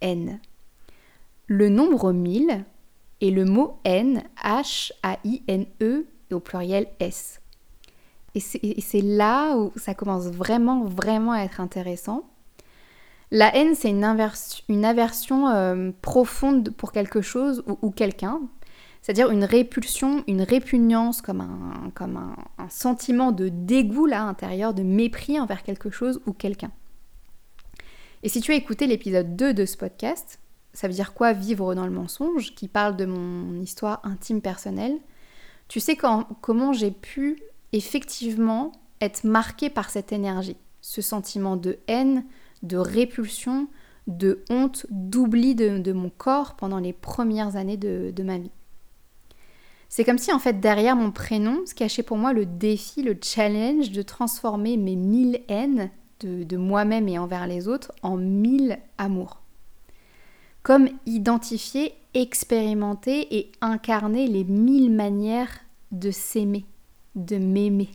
N. 0.00 0.40
Le 1.48 1.68
nombre 1.68 2.12
1000 2.12 2.64
et 3.20 3.30
le 3.32 3.44
mot 3.44 3.78
N, 3.84 4.22
H-A-I-N-E 4.42 6.06
au 6.30 6.40
pluriel 6.40 6.86
S. 7.00 7.41
Et 8.34 8.40
c'est 8.40 9.00
là 9.02 9.56
où 9.56 9.72
ça 9.76 9.94
commence 9.94 10.26
vraiment, 10.28 10.84
vraiment 10.84 11.32
à 11.32 11.40
être 11.40 11.60
intéressant. 11.60 12.24
La 13.30 13.54
haine, 13.56 13.74
c'est 13.74 13.88
une, 13.88 14.04
aversion 14.84 15.48
euh, 15.48 15.90
profonde 16.02 16.70
pour 16.70 16.92
quelque 16.92 17.22
chose 17.22 17.64
ou, 17.66 17.90
quelqu'un, 17.90 18.40
c'est-à-dire 19.00 19.30
une 19.30 19.44
répulsion, 19.44 20.22
une 20.28 20.42
répugnance, 20.42 21.22
comme, 21.22 21.40
un, 21.40 21.90
comme 21.94 22.16
un, 22.58 22.68
sentiment 22.68 23.32
de 23.32 23.48
dégoût 23.48 24.06
là 24.06 24.22
intérieur, 24.24 24.74
de 24.74 24.82
mépris 24.82 25.40
envers 25.40 25.62
quelque 25.62 25.90
chose 25.90 26.20
ou 26.26 26.32
quelqu'un. 26.32 26.70
Et 28.22 28.28
si 28.28 28.40
tu 28.40 28.52
as 28.52 28.54
écouté 28.54 28.86
l'épisode 28.86 29.34
2 29.34 29.54
de 29.54 29.64
ce 29.64 29.76
podcast, 29.78 30.38
ça 30.74 30.86
veut 30.86 30.94
dire 30.94 31.14
quoi 31.14 31.32
vivre 31.32 31.74
dans 31.74 31.86
le 31.86 31.90
mensonge, 31.90 32.54
qui 32.54 32.68
parle 32.68 32.96
de 32.96 33.06
mon 33.06 33.60
histoire 33.60 34.00
intime 34.04 34.40
personnelle, 34.40 34.98
tu 35.68 35.80
sais 35.80 35.96
comment 35.96 36.72
j'ai 36.74 36.90
pu 36.90 37.42
effectivement 37.72 38.72
être 39.00 39.24
marquée 39.24 39.70
par 39.70 39.90
cette 39.90 40.12
énergie 40.12 40.56
ce 40.82 41.00
sentiment 41.00 41.56
de 41.56 41.78
haine, 41.86 42.24
de 42.62 42.76
répulsion, 42.76 43.68
de 44.08 44.44
honte, 44.50 44.84
d'oubli 44.90 45.54
de, 45.54 45.92
mon 45.92 46.10
corps 46.10 46.56
pendant 46.56 46.78
les 46.78 46.92
premières 46.92 47.56
années 47.56 47.76
de, 47.76 48.22
ma 48.22 48.36
vie. 48.36 48.50
C'est 49.88 50.04
comme 50.04 50.18
si 50.18 50.32
en 50.32 50.38
fait 50.38 50.60
derrière 50.60 50.96
mon 50.96 51.12
prénom 51.12 51.64
se 51.66 51.74
cachait 51.74 52.02
pour 52.02 52.16
moi 52.16 52.32
le 52.32 52.46
défi, 52.46 53.02
le 53.02 53.16
challenge 53.22 53.90
de 53.90 54.02
transformer 54.02 54.76
mes 54.76 54.96
mille 54.96 55.40
haines 55.48 55.90
de 56.20 56.56
moi-même 56.56 57.08
et 57.08 57.18
envers 57.18 57.46
les 57.46 57.68
autres 57.68 57.92
en 58.02 58.16
mille 58.16 58.78
amours. 58.96 59.40
Comme 60.62 60.88
identifier, 61.06 61.94
expérimenter 62.14 63.36
et 63.36 63.52
incarner 63.60 64.28
les 64.28 64.44
mille 64.44 64.92
manières 64.92 65.50
de 65.90 66.10
s'aimer, 66.12 66.64
de 67.14 67.36
m'aimer. 67.36 67.90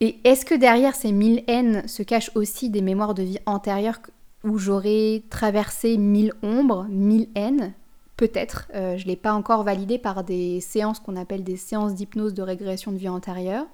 Et 0.00 0.18
est-ce 0.24 0.46
que 0.46 0.54
derrière 0.54 0.94
ces 0.94 1.12
mille 1.12 1.44
haines 1.46 1.86
se 1.86 2.02
cachent 2.02 2.30
aussi 2.34 2.70
des 2.70 2.80
mémoires 2.80 3.14
de 3.14 3.22
vie 3.22 3.38
antérieures 3.44 4.00
où 4.44 4.56
j'aurais 4.56 5.22
traversé 5.28 5.98
mille 5.98 6.32
ombres, 6.42 6.86
mille 6.88 7.28
haines? 7.34 7.74
Peut-être. 8.16 8.68
Euh, 8.74 8.96
je 8.96 9.04
ne 9.04 9.08
l'ai 9.08 9.16
pas 9.16 9.32
encore 9.32 9.62
validé 9.62 9.98
par 9.98 10.24
des 10.24 10.60
séances 10.60 11.00
qu'on 11.00 11.16
appelle 11.16 11.44
des 11.44 11.56
séances 11.56 11.94
d'hypnose 11.94 12.34
de 12.34 12.42
régression 12.42 12.92
de 12.92 12.96
vie 12.96 13.08
antérieure 13.08 13.66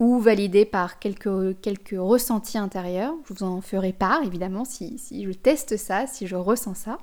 ou 0.00 0.18
validé 0.18 0.64
par 0.64 0.98
quelques, 0.98 1.60
quelques 1.60 1.96
ressentis 1.98 2.58
intérieurs. 2.58 3.14
Je 3.28 3.34
vous 3.34 3.42
en 3.42 3.60
ferai 3.60 3.92
part 3.92 4.22
évidemment 4.22 4.64
si, 4.64 4.98
si 4.98 5.24
je 5.24 5.32
teste 5.32 5.76
ça, 5.76 6.06
si 6.06 6.26
je 6.26 6.36
ressens 6.36 6.74
ça. 6.74 6.98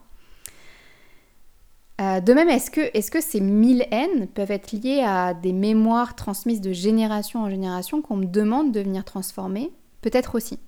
Euh, 2.01 2.19
de 2.19 2.33
même, 2.33 2.49
est-ce 2.49 2.71
que, 2.71 3.21
ces 3.21 3.39
mille 3.39 3.85
haines 3.91 4.27
peuvent 4.27 4.51
être 4.51 4.73
liées 4.73 5.01
à 5.01 5.33
des 5.33 5.53
mémoires 5.53 6.15
transmises 6.15 6.61
de 6.61 6.73
génération 6.73 7.41
en 7.41 7.49
génération 7.49 8.01
qu'on 8.01 8.17
me 8.17 8.25
demande 8.25 8.71
de 8.71 8.81
venir 8.81 9.05
transformer 9.05 9.71
Peut-être 10.01 10.35
aussi. 10.35 10.59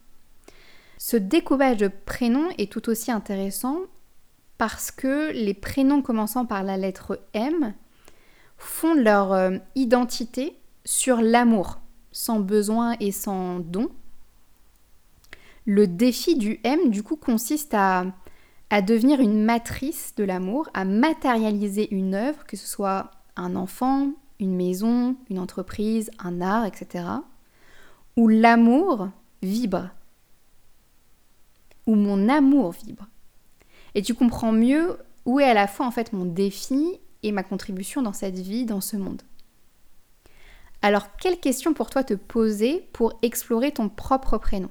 Ce 0.97 1.17
découpage 1.17 1.77
de 1.77 1.89
prénoms 2.05 2.49
est 2.57 2.71
tout 2.71 2.89
aussi 2.89 3.11
intéressant 3.11 3.79
parce 4.57 4.89
que 4.89 5.31
les 5.33 5.53
prénoms 5.53 6.01
commençant 6.01 6.45
par 6.45 6.63
la 6.63 6.77
lettre 6.77 7.19
M 7.33 7.73
fondent 8.57 9.03
leur 9.03 9.33
euh, 9.33 9.57
identité 9.75 10.57
sur 10.85 11.21
l'amour, 11.21 11.79
sans 12.11 12.39
besoin 12.39 12.95
et 12.99 13.11
sans 13.11 13.59
don. 13.59 13.89
Le 15.65 15.85
défi 15.85 16.37
du 16.37 16.59
M, 16.63 16.89
du 16.89 17.03
coup, 17.03 17.17
consiste 17.17 17.73
à 17.73 18.05
à 18.69 18.81
devenir 18.81 19.19
une 19.19 19.43
matrice 19.43 20.13
de 20.15 20.23
l'amour, 20.23 20.69
à 20.73 20.85
matérialiser 20.85 21.93
une 21.93 22.13
œuvre, 22.13 22.45
que 22.45 22.57
ce 22.57 22.67
soit 22.67 23.11
un 23.35 23.55
enfant, 23.55 24.11
une 24.39 24.55
maison, 24.55 25.15
une 25.29 25.39
entreprise, 25.39 26.11
un 26.19 26.41
art, 26.41 26.65
etc., 26.65 27.05
où 28.15 28.27
l'amour 28.27 29.09
vibre, 29.41 29.89
où 31.85 31.95
mon 31.95 32.27
amour 32.29 32.71
vibre. 32.71 33.07
Et 33.95 34.01
tu 34.01 34.13
comprends 34.13 34.51
mieux 34.51 34.97
où 35.25 35.39
est 35.39 35.49
à 35.49 35.53
la 35.53 35.67
fois 35.67 35.85
en 35.85 35.91
fait 35.91 36.13
mon 36.13 36.25
défi 36.25 36.99
et 37.23 37.31
ma 37.31 37.43
contribution 37.43 38.01
dans 38.01 38.13
cette 38.13 38.37
vie, 38.37 38.65
dans 38.65 38.81
ce 38.81 38.97
monde. 38.97 39.21
Alors, 40.81 41.15
quelle 41.17 41.39
question 41.39 41.73
pour 41.73 41.89
toi 41.89 42.03
te 42.03 42.13
poser 42.13 42.87
pour 42.93 43.17
explorer 43.21 43.71
ton 43.71 43.89
propre 43.89 44.37
prénom? 44.37 44.69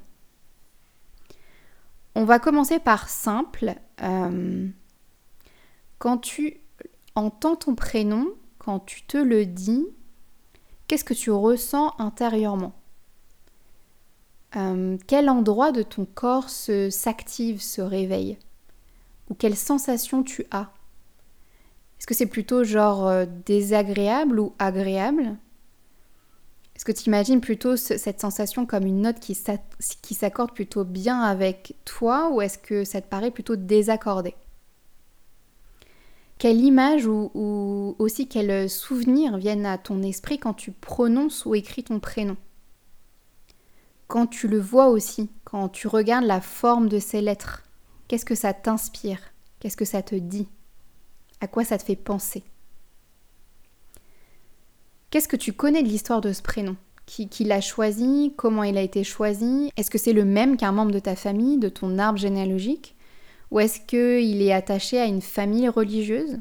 On 2.16 2.24
va 2.24 2.38
commencer 2.38 2.78
par 2.78 3.10
simple. 3.10 3.74
Euh, 4.02 4.66
quand 5.98 6.16
tu 6.16 6.60
entends 7.14 7.56
ton 7.56 7.74
prénom, 7.74 8.26
quand 8.58 8.80
tu 8.80 9.02
te 9.02 9.18
le 9.18 9.44
dis, 9.44 9.86
qu'est-ce 10.88 11.04
que 11.04 11.12
tu 11.12 11.30
ressens 11.30 11.92
intérieurement 11.98 12.72
euh, 14.56 14.96
Quel 15.06 15.28
endroit 15.28 15.72
de 15.72 15.82
ton 15.82 16.06
corps 16.06 16.48
s'active, 16.48 17.60
se, 17.60 17.82
réveille? 17.82 18.38
Ou 19.28 19.34
quelle 19.34 19.56
sensation 19.56 20.22
tu 20.22 20.46
as? 20.50 20.70
Est-ce 21.98 22.06
que 22.06 22.14
c'est 22.14 22.24
plutôt 22.24 22.64
genre 22.64 23.06
euh, 23.06 23.26
désagréable 23.44 24.40
ou 24.40 24.54
agréable? 24.58 25.36
Est-ce 26.76 26.84
que 26.84 26.92
tu 26.92 27.04
imagines 27.06 27.40
plutôt 27.40 27.76
cette 27.76 28.20
sensation 28.20 28.66
comme 28.66 28.84
une 28.84 29.00
note 29.00 29.18
qui 29.18 29.34
s'accorde 29.34 30.52
plutôt 30.52 30.84
bien 30.84 31.22
avec 31.22 31.74
toi 31.86 32.28
ou 32.30 32.42
est-ce 32.42 32.58
que 32.58 32.84
ça 32.84 33.00
te 33.00 33.08
paraît 33.08 33.30
plutôt 33.30 33.56
désaccordé? 33.56 34.34
Quelle 36.38 36.60
image 36.60 37.06
ou, 37.06 37.96
aussi 37.98 38.28
quel 38.28 38.68
souvenir 38.68 39.38
viennent 39.38 39.64
à 39.64 39.78
ton 39.78 40.02
esprit 40.02 40.38
quand 40.38 40.52
tu 40.52 40.70
prononces 40.70 41.46
ou 41.46 41.54
écris 41.54 41.82
ton 41.82 41.98
prénom? 41.98 42.36
Quand 44.06 44.26
tu 44.26 44.46
le 44.46 44.60
vois 44.60 44.88
aussi, 44.88 45.30
quand 45.44 45.70
tu 45.70 45.88
regardes 45.88 46.26
la 46.26 46.42
forme 46.42 46.90
de 46.90 46.98
ces 46.98 47.22
lettres, 47.22 47.62
qu'est-ce 48.06 48.26
que 48.26 48.34
ça 48.34 48.52
t'inspire? 48.52 49.20
Qu'est-ce 49.60 49.78
que 49.78 49.86
ça 49.86 50.02
te 50.02 50.14
dit? 50.14 50.46
À 51.40 51.46
quoi 51.46 51.64
ça 51.64 51.78
te 51.78 51.84
fait 51.84 51.96
penser? 51.96 52.44
Qu'est-ce 55.16 55.28
que 55.28 55.36
tu 55.36 55.54
connais 55.54 55.82
de 55.82 55.88
l'histoire 55.88 56.20
de 56.20 56.34
ce 56.34 56.42
prénom 56.42 56.76
qui, 57.06 57.44
l'a 57.44 57.62
choisi 57.62 58.34
Comment 58.36 58.64
il 58.64 58.76
a 58.76 58.82
été 58.82 59.02
choisi? 59.02 59.72
Est-ce 59.78 59.88
que 59.88 59.96
c'est 59.96 60.12
le 60.12 60.26
même 60.26 60.58
qu'un 60.58 60.72
membre 60.72 60.92
de 60.92 60.98
ta 60.98 61.16
famille, 61.16 61.56
de 61.56 61.70
ton 61.70 61.98
arbre 61.98 62.18
généalogique? 62.18 62.94
Ou 63.50 63.60
est-ce 63.60 63.80
qu'il 63.80 64.42
est 64.42 64.52
attaché 64.52 65.00
à 65.00 65.06
une 65.06 65.22
famille 65.22 65.70
religieuse? 65.70 66.38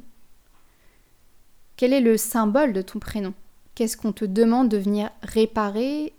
Quel 1.78 1.94
est 1.94 2.02
le 2.02 2.18
symbole 2.18 2.74
de 2.74 2.82
ton 2.82 3.00
prénom? 3.00 3.34
Qu'est-ce 3.76 3.96
qu'on 3.96 4.12
te 4.12 4.26
demande 4.26 4.68
de 4.68 4.78
venir 4.78 5.10
réparer? 5.22 6.12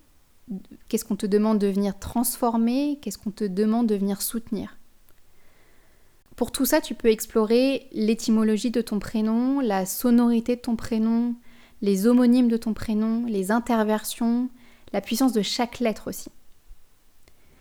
Qu'est-ce 0.89 1.05
qu'on 1.05 1.17
te 1.17 1.27
demande 1.27 1.59
de 1.59 1.67
venir 1.67 1.99
transformer? 1.99 2.99
Qu'est-ce 3.03 3.19
qu'on 3.19 3.33
te 3.33 3.45
demande 3.45 3.87
de 3.87 3.97
venir 3.97 4.23
soutenir? 4.23 4.79
Pour 6.37 6.53
tout 6.53 6.65
ça, 6.65 6.81
tu 6.81 6.95
peux 6.95 7.09
explorer 7.09 7.87
l'étymologie 7.93 8.71
de 8.71 8.81
ton 8.81 8.99
prénom, 8.99 9.61
la 9.61 9.85
sonorité 9.85 10.57
de 10.57 10.63
ton 10.63 10.75
prénom, 10.75 11.35
les 11.83 12.07
homonymes 12.07 12.49
de 12.49 12.57
ton 12.57 12.73
prénom, 12.73 13.25
les 13.27 13.51
interversions, 13.51 14.49
la 14.93 15.01
puissance 15.01 15.33
de 15.33 15.43
chaque 15.43 15.79
lettre 15.81 16.09
aussi. 16.09 16.31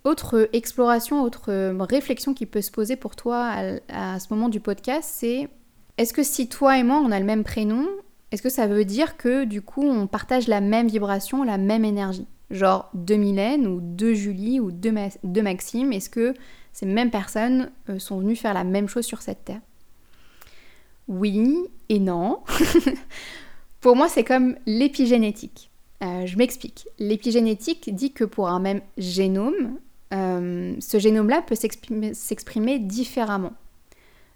Autre 0.04 0.50
exploration, 0.54 1.24
autre 1.24 1.52
réflexion 1.86 2.34
qui 2.34 2.46
peut 2.46 2.62
se 2.62 2.72
poser 2.72 2.96
pour 2.96 3.16
toi 3.16 3.54
à, 3.90 4.20
ce 4.20 4.28
moment 4.30 4.50
du 4.50 4.60
podcast, 4.60 5.10
c'est 5.12 5.50
est-ce 5.98 6.14
que 6.14 6.24
si 6.24 6.48
toi 6.48 6.78
et 6.78 6.84
moi 6.84 7.02
on 7.04 7.12
a 7.12 7.20
le 7.20 7.26
même 7.26 7.44
prénom, 7.44 7.88
est-ce 8.32 8.44
que 8.44 8.50
ça 8.50 8.68
veut 8.68 8.86
dire 8.86 9.18
que 9.18 9.46
du 9.46 9.62
coup 9.62 9.84
on 9.84 10.06
partage 10.06 10.48
la 10.48 10.62
même 10.62 10.88
vibration, 10.88 11.44
la 11.44 11.58
même 11.58 11.84
énergie? 11.84 12.28
Genre 12.52 12.90
deux 12.94 13.16
Mylène 13.16 13.66
ou 13.66 13.80
deux 13.82 14.14
Julie 14.14 14.60
ou 14.60 14.72
deux, 14.72 14.92
Maxime, 15.42 15.92
est-ce 15.92 16.12
que 16.12 16.36
ces 16.72 16.86
mêmes 16.86 17.10
personnes 17.10 17.72
euh, 17.90 17.98
sont 17.98 18.20
venues 18.20 18.36
faire 18.36 18.54
la 18.54 18.64
même 18.64 18.88
chose 18.88 19.06
sur 19.06 19.24
cette 19.24 19.46
terre? 19.46 19.62
Oui 21.08 21.58
et 21.90 22.00
non. 22.00 22.42
Pour 23.86 23.96
moi, 23.96 24.10
c'est 24.10 24.24
comme 24.24 24.56
l'épigénétique. 24.66 25.70
Euh, 26.04 26.26
je 26.26 26.40
m'explique. 26.40 26.88
L'épigénétique 26.98 27.94
dit 27.94 28.14
que 28.14 28.24
pour 28.24 28.50
un 28.50 28.60
même 28.60 28.82
génome, 28.98 29.78
euh, 30.12 30.74
ce 30.80 30.98
génome-là 30.98 31.44
peut 31.44 31.54
s'exprimer 31.54 32.80
différemment. 32.80 33.54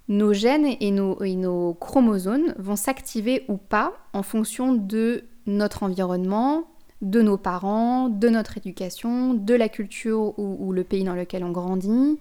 Nos 0.08 0.34
gènes 0.34 0.68
et 0.79 0.91
nos, 0.91 1.74
chromosomes 1.79 2.53
vont 2.60 2.75
s'activer 2.75 3.46
ou 3.48 3.58
pas 3.58 3.94
en 4.13 4.22
fonction 4.22 4.75
de 4.75 5.24
notre 5.48 5.82
environnement, 5.82 6.65
de 7.01 7.24
nos 7.24 7.38
parents, 7.38 8.08
de 8.08 8.29
notre 8.29 8.56
éducation, 8.60 9.34
de 9.34 9.56
la 9.56 9.68
culture 9.68 10.38
ou, 10.38 10.72
le 10.72 10.84
pays 10.84 11.03
dans 11.03 11.15
lequel 11.15 11.44
on 11.44 11.50
grandit, 11.50 12.20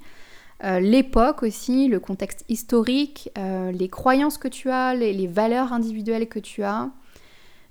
euh, 0.65 0.81
l'époque 0.81 1.43
aussi, 1.43 1.89
le 1.89 2.01
contexte 2.01 2.47
historique, 2.49 3.31
les 3.37 3.89
croyances 3.91 4.39
que 4.39 4.49
tu 4.49 4.71
as, 4.71 4.95
les, 4.95 5.27
valeurs 5.27 5.75
individuelles 5.75 6.27
que 6.27 6.39
tu 6.39 6.63
as 6.63 6.89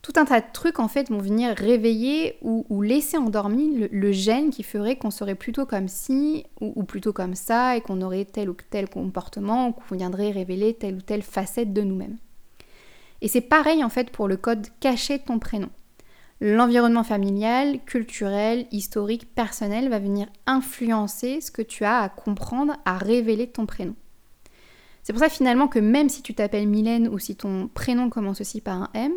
tout 0.01 0.13
un 0.15 0.25
tas 0.25 0.39
de 0.39 0.45
trucs 0.53 0.79
en 0.79 0.87
fait 0.87 1.09
vont 1.09 1.17
venir 1.19 1.55
réveiller 1.55 2.37
ou, 2.41 2.81
laisser 2.81 3.17
endormi 3.17 3.87
le, 3.91 4.11
gène 4.11 4.51
qui 4.51 4.63
ferait 4.63 4.95
qu'on 4.95 5.11
serait 5.11 5.35
plutôt 5.35 5.65
comme 5.65 5.87
ci 5.87 6.45
ou, 6.61 6.83
plutôt 6.83 7.13
comme 7.13 7.35
ça 7.35 7.75
et 7.75 7.81
qu'on 7.81 8.01
aurait 8.01 8.25
tel 8.25 8.49
ou 8.49 8.55
tel 8.69 8.89
comportement 8.89 9.69
ou 9.69 9.71
qu'on 9.73 9.95
viendrait 9.95 10.31
révéler 10.31 10.73
telle 10.73 10.95
ou 10.95 11.01
telle 11.01 11.23
facette 11.23 11.73
de 11.73 11.81
nous-mêmes. 11.81 12.17
Et 13.21 13.27
c'est 13.27 13.41
pareil 13.41 13.83
en 13.83 13.89
fait 13.89 14.11
pour 14.11 14.27
le 14.27 14.37
code 14.37 14.67
caché 14.79 15.17
de 15.17 15.23
ton 15.23 15.39
prénom. 15.39 15.69
L'environnement 16.39 17.03
familial, 17.03 17.79
culturel, 17.85 18.67
historique, 18.71 19.33
personnel 19.33 19.89
va 19.89 19.97
venir 19.97 20.27
influencer 20.45 21.41
ce 21.41 21.49
que 21.49 21.63
tu 21.63 21.83
as 21.83 22.01
à 22.01 22.09
comprendre, 22.09 22.75
à 22.85 22.97
révéler 22.97 23.47
ton 23.47 23.65
prénom. 23.65 23.95
C'est 25.01 25.13
pour 25.13 25.21
ça 25.21 25.29
finalement 25.29 25.67
que 25.69 25.79
même 25.79 26.09
si 26.09 26.21
tu 26.21 26.33
t'appelles 26.33 26.67
Mylène 26.67 27.07
ou 27.07 27.17
si 27.17 27.37
ton 27.37 27.69
prénom 27.69 28.09
commence 28.09 28.41
aussi 28.41 28.59
par 28.59 28.83
un 28.83 28.89
M, 28.93 29.13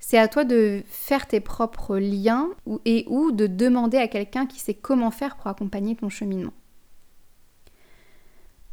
c'est 0.00 0.18
à 0.18 0.28
toi 0.28 0.44
de 0.44 0.82
faire 0.86 1.28
tes 1.28 1.40
propres 1.40 1.98
liens 1.98 2.48
et 2.86 3.04
ou 3.08 3.32
de 3.32 3.46
demander 3.46 3.98
à 3.98 4.08
quelqu'un 4.08 4.46
qui 4.46 4.58
sait 4.58 4.74
comment 4.74 5.10
faire 5.10 5.36
pour 5.36 5.46
accompagner 5.46 5.94
ton 5.94 6.08
cheminement. 6.08 6.52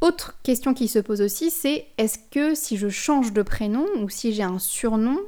Autre 0.00 0.38
question 0.42 0.74
qui 0.74 0.88
se 0.88 0.98
pose 0.98 1.20
aussi, 1.20 1.50
c'est 1.50 1.86
est-ce 1.98 2.18
que 2.30 2.54
si 2.54 2.76
je 2.76 2.88
change 2.88 3.32
de 3.32 3.42
prénom 3.42 3.84
ou 4.00 4.08
si 4.08 4.32
j'ai 4.32 4.44
un 4.44 4.58
surnom, 4.58 5.18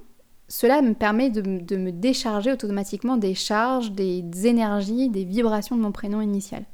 cela 0.49 0.81
me 0.81 0.95
permet 0.95 1.29
de, 1.29 1.43
me 1.77 1.91
décharger 1.91 2.53
automatiquement 2.53 3.17
des 3.17 3.35
charges, 3.35 3.93
des 3.93 4.25
énergies, 4.47 5.09
des 5.09 5.25
vibrations 5.25 5.77
de 5.77 5.83
mon 5.83 5.93
prénom 5.93 6.21
initial? 6.21 6.65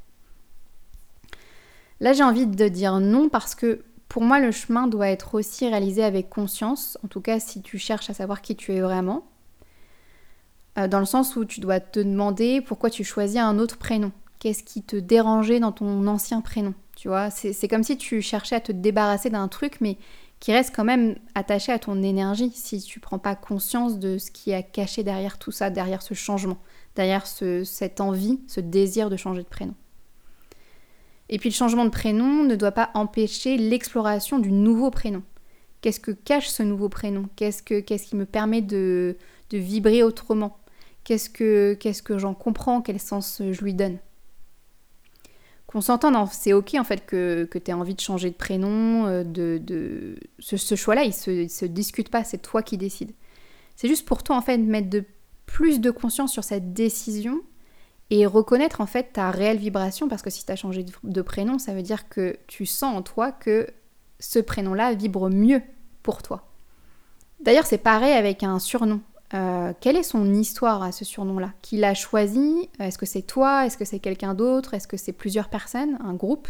Là, 1.99 2.13
j'ai 2.13 2.23
envie 2.23 2.45
de 2.45 2.67
dire 2.67 2.99
non 2.99 3.29
parce 3.29 3.55
que 3.55 3.83
pour 4.07 4.21
moi, 4.23 4.39
le 4.39 4.51
chemin 4.51 4.87
doit 4.87 5.09
être 5.09 5.35
aussi 5.35 5.67
réalisé 5.67 6.03
avec 6.03 6.29
conscience, 6.29 6.97
en 7.03 7.07
tout 7.07 7.21
cas 7.21 7.39
si 7.39 7.61
tu 7.61 7.77
cherches 7.77 8.09
à 8.09 8.13
savoir 8.13 8.41
qui 8.41 8.55
tu 8.55 8.73
es 8.73 8.81
vraiment. 8.81 9.25
Euh, 10.77 10.87
dans 10.87 10.99
le 10.99 11.05
sens 11.05 11.35
où 11.35 11.45
tu 11.45 11.59
dois 11.59 11.79
te 11.79 11.99
demander 11.99 12.61
pourquoi 12.61 12.89
tu 12.89 13.03
choisis 13.03 13.37
un 13.37 13.59
autre 13.59 13.77
prénom. 13.77 14.11
Qu'est-ce 14.39 14.63
qui 14.63 14.83
te 14.83 14.95
dérangeait 14.95 15.59
dans 15.59 15.71
ton 15.71 16.05
ancien 16.07 16.41
prénom 16.41 16.73
Tu 16.95 17.07
vois, 17.07 17.31
c'est 17.31 17.67
comme 17.67 17.83
si 17.83 17.97
tu 17.97 18.21
cherchais 18.21 18.55
à 18.55 18.61
te 18.61 18.71
débarrasser 18.71 19.29
d'un 19.29 19.47
truc, 19.47 19.77
mais 19.81 19.97
qui 20.39 20.53
reste 20.53 20.75
quand 20.75 20.83
même 20.83 21.15
attaché 21.33 21.71
à 21.71 21.79
ton 21.79 22.03
énergie 22.03 22.51
si 22.53 22.79
tu 22.81 22.99
prends 22.99 23.17
pas 23.17 23.35
conscience 23.35 23.97
de 23.97 24.19
ce 24.19 24.29
qui 24.29 24.53
a 24.53 24.61
caché 24.61 25.03
derrière 25.03 25.39
tout 25.39 25.51
ça, 25.51 25.71
derrière 25.71 26.03
ce 26.03 26.13
changement, 26.13 26.59
derrière 26.95 27.25
cette 27.25 27.99
envie, 27.99 28.39
ce 28.47 28.59
désir 28.59 29.09
de 29.09 29.17
changer 29.17 29.41
de 29.41 29.47
prénom. 29.47 29.73
Et 31.29 31.39
puis 31.39 31.49
le 31.49 31.53
changement 31.55 31.85
de 31.85 31.89
prénom 31.89 32.43
ne 32.43 32.55
doit 32.55 32.71
pas 32.71 32.89
empêcher 32.93 33.57
l'exploration 33.57 34.39
du 34.39 34.51
nouveau 34.51 34.91
prénom. 34.91 35.23
Qu'est-ce 35.81 35.99
que 35.99 36.11
cache 36.11 36.47
ce 36.47 36.63
nouveau 36.63 36.89
prénom? 36.89 37.27
Qu'est-ce 37.35 37.61
que 37.61 37.79
qu'est-ce 37.79 38.07
qui 38.07 38.15
me 38.15 38.25
permet 38.25 38.61
de, 38.61 39.17
de 39.49 39.57
vibrer 39.57 40.03
autrement? 40.03 40.57
Qu'est-ce 41.03 41.29
que 41.29 41.75
qu'est-ce 41.79 42.01
que 42.01 42.17
j'en 42.17 42.33
comprends? 42.33 42.81
Quel 42.81 42.99
sens 42.99 43.41
je 43.51 43.63
lui 43.63 43.73
donne? 43.73 43.97
Qu'on 45.67 45.81
s'entende, 45.81 46.15
c'est 46.31 46.53
ok 46.53 46.75
en 46.75 46.85
fait 46.85 47.05
que, 47.05 47.45
que 47.51 47.59
tu 47.59 47.71
aies 47.71 47.73
envie 47.73 47.93
de 47.93 47.99
changer 47.99 48.29
de 48.29 48.35
prénom, 48.35 49.05
euh, 49.05 49.25
de, 49.25 49.59
de... 49.61 50.15
Ce, 50.39 50.75
choix-là, 50.75 51.03
il 51.03 51.13
se, 51.13 51.49
se 51.49 51.65
discute 51.65 52.07
pas, 52.07 52.23
c'est 52.23 52.37
toi 52.37 52.63
qui 52.63 52.77
décides. 52.77 53.11
C'est 53.75 53.89
juste 53.89 54.07
pour 54.07 54.23
toi 54.23 54.37
en 54.37 54.41
fait 54.41 54.57
de 54.57 54.63
mettre 54.63 55.05
plus 55.45 55.81
de 55.81 55.91
conscience 55.91 56.31
sur 56.31 56.45
cette 56.45 56.73
décision 56.73 57.41
et 58.09 58.25
reconnaître 58.25 58.81
en 58.81 58.85
fait 58.85 59.13
ta 59.13 59.31
réelle 59.31 59.57
vibration 59.57 60.07
parce 60.07 60.21
que 60.21 60.29
si 60.29 60.45
tu 60.45 60.51
as 60.51 60.55
changé 60.55 60.85
de 61.03 61.21
prénom, 61.21 61.59
ça 61.59 61.73
veut 61.73 61.81
dire 61.81 62.07
que 62.09 62.37
tu 62.47 62.65
sens 62.65 62.95
en 62.95 63.01
toi 63.01 63.31
que 63.31 63.67
ce 64.19 64.39
prénom-là 64.39 64.93
vibre 64.93 65.29
mieux 65.29 65.61
pour 66.03 66.23
toi. 66.23 66.47
D'ailleurs, 67.39 67.65
c'est 67.65 67.77
pareil 67.77 68.13
avec 68.13 68.43
un 68.43 68.59
surnom. 68.59 69.01
Euh, 69.33 69.73
quelle 69.81 69.97
est 69.97 70.03
son 70.03 70.33
histoire 70.33 70.81
à 70.81 70.91
ce 70.91 71.03
surnom-là? 71.03 71.51
Qui 71.61 71.77
l'a 71.77 71.93
choisi? 71.93 72.69
Est-ce 72.79 72.97
que 72.97 73.05
c'est 73.05 73.21
toi? 73.21 73.65
Est-ce 73.65 73.77
que 73.77 73.85
c'est 73.85 73.99
quelqu'un 73.99 74.33
d'autre? 74.33 74.73
Est-ce 74.73 74.87
que 74.87 74.97
c'est 74.97 75.11
plusieurs 75.11 75.49
personnes? 75.49 75.97
Un 76.03 76.13
groupe? 76.13 76.47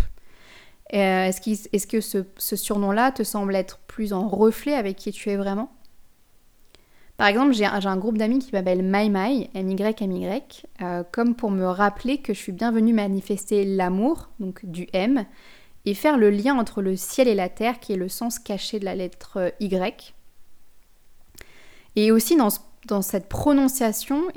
Euh, 0.93 1.25
Est-ce 1.25 1.87
que 1.87 2.01
ce, 2.01 2.19
ce 2.37 2.55
surnom-là 2.55 3.11
te 3.11 3.23
semble 3.23 3.55
être 3.55 3.79
plus 3.87 4.13
en 4.13 4.27
reflet 4.29 4.75
avec 4.75 4.95
qui 4.95 5.11
tu 5.11 5.29
es 5.29 5.35
vraiment? 5.35 5.71
Par 7.17 7.27
exemple, 7.27 7.53
j'ai 7.53 7.65
un, 7.65 7.97
groupe 7.97 8.19
d'amis 8.19 8.37
qui 8.37 8.51
m'appelle 8.53 8.83
MyMy, 8.83 9.49
M-Y-M-Y, 9.55 10.65
euh, 10.83 11.03
comme 11.11 11.33
pour 11.33 11.49
me 11.49 11.65
rappeler 11.65 12.19
que 12.19 12.31
je 12.31 12.37
suis 12.37 12.51
bienvenue 12.51 12.93
manifester 12.93 13.65
l'amour, 13.65 14.29
donc 14.39 14.63
du 14.67 14.87
M, 14.93 15.25
et 15.85 15.95
faire 15.95 16.19
le 16.19 16.29
lien 16.29 16.55
entre 16.59 16.83
le 16.83 16.95
ciel 16.95 17.27
et 17.27 17.33
la 17.33 17.49
terre, 17.49 17.79
qui 17.79 17.93
est 17.93 17.97
le 17.97 18.07
sens 18.07 18.37
caché 18.37 18.77
de 18.77 18.85
la 18.85 18.93
lettre 18.93 19.37
euh, 19.37 19.49
Y. 19.59 20.13
Et 21.95 22.11
aussi 22.11 22.37
dans, 22.37 23.01
cette 23.01 23.27
prononciation, 23.27 24.27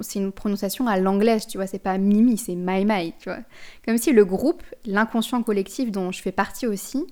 c'est 0.00 0.18
une 0.18 0.32
prononciation 0.32 0.88
à 0.88 0.98
l'anglaise, 0.98 1.46
tu 1.46 1.58
vois, 1.58 1.68
c'est 1.68 1.78
pas 1.78 1.96
Mimi, 1.96 2.36
c'est 2.36 2.56
My 2.56 3.12
tu 3.20 3.28
vois. 3.28 3.38
Comme 3.86 3.98
si 3.98 4.10
le 4.10 4.24
groupe, 4.24 4.64
l'inconscient 4.84 5.44
collectif 5.44 5.92
dont 5.92 6.10
je 6.10 6.20
fais 6.20 6.32
partie 6.32 6.66
aussi, 6.66 7.06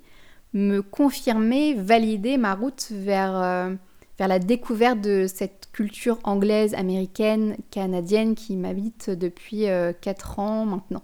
me 0.53 0.81
confirmait, 0.81 1.75
validait 1.75 2.37
ma 2.37 2.57
route 2.57 2.89
vers... 2.91 3.37
Euh, 3.37 3.75
vers 4.23 4.29
la 4.29 4.39
découverte 4.39 5.01
de 5.01 5.27
cette 5.27 5.69
culture 5.73 6.21
anglaise, 6.23 6.75
américaine, 6.75 7.57
canadienne 7.73 8.37
qui 8.37 8.55
m'habite 8.55 9.11
depuis 9.11 9.65
4 10.01 10.39
euh, 10.39 10.43
ans 10.43 10.65
maintenant. 10.65 11.03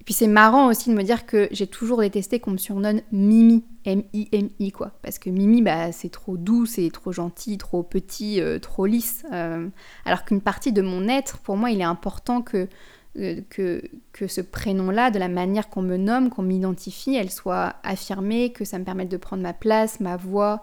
Et 0.00 0.04
puis 0.04 0.12
c'est 0.12 0.26
marrant 0.26 0.66
aussi 0.66 0.90
de 0.90 0.96
me 0.96 1.04
dire 1.04 1.26
que 1.26 1.46
j'ai 1.52 1.68
toujours 1.68 2.00
détesté 2.00 2.40
qu'on 2.40 2.50
me 2.50 2.56
surnomme 2.56 3.02
Mimi, 3.12 3.62
M-I-M-I 3.84 4.72
quoi. 4.72 4.90
Parce 5.02 5.20
que 5.20 5.30
Mimi, 5.30 5.62
bah, 5.62 5.92
c'est 5.92 6.08
trop 6.08 6.36
doux, 6.36 6.66
c'est 6.66 6.90
trop 6.90 7.12
gentil, 7.12 7.56
trop 7.56 7.84
petit, 7.84 8.40
euh, 8.40 8.58
trop 8.58 8.84
lisse. 8.84 9.24
Euh. 9.32 9.68
alors 10.04 10.24
qu'une 10.24 10.40
partie 10.40 10.72
de 10.72 10.82
mon 10.82 11.06
être, 11.06 11.38
pour 11.38 11.56
moi, 11.56 11.70
il 11.70 11.80
est 11.80 11.84
important 11.84 12.42
que 12.42 12.66
que, 13.14 13.82
que 14.12 14.26
ce 14.28 14.40
prénom-là, 14.40 15.10
de 15.10 15.18
la 15.18 15.28
manière 15.28 15.68
qu'on 15.68 15.82
me 15.82 15.96
nomme, 15.96 16.30
qu'on 16.30 16.42
m'identifie, 16.42 17.16
elle 17.16 17.30
soit 17.30 17.74
affirmée, 17.82 18.52
que 18.52 18.64
ça 18.64 18.78
me 18.78 18.84
permette 18.84 19.08
de 19.08 19.16
prendre 19.16 19.42
ma 19.42 19.52
place, 19.52 20.00
ma 20.00 20.16
voix, 20.16 20.62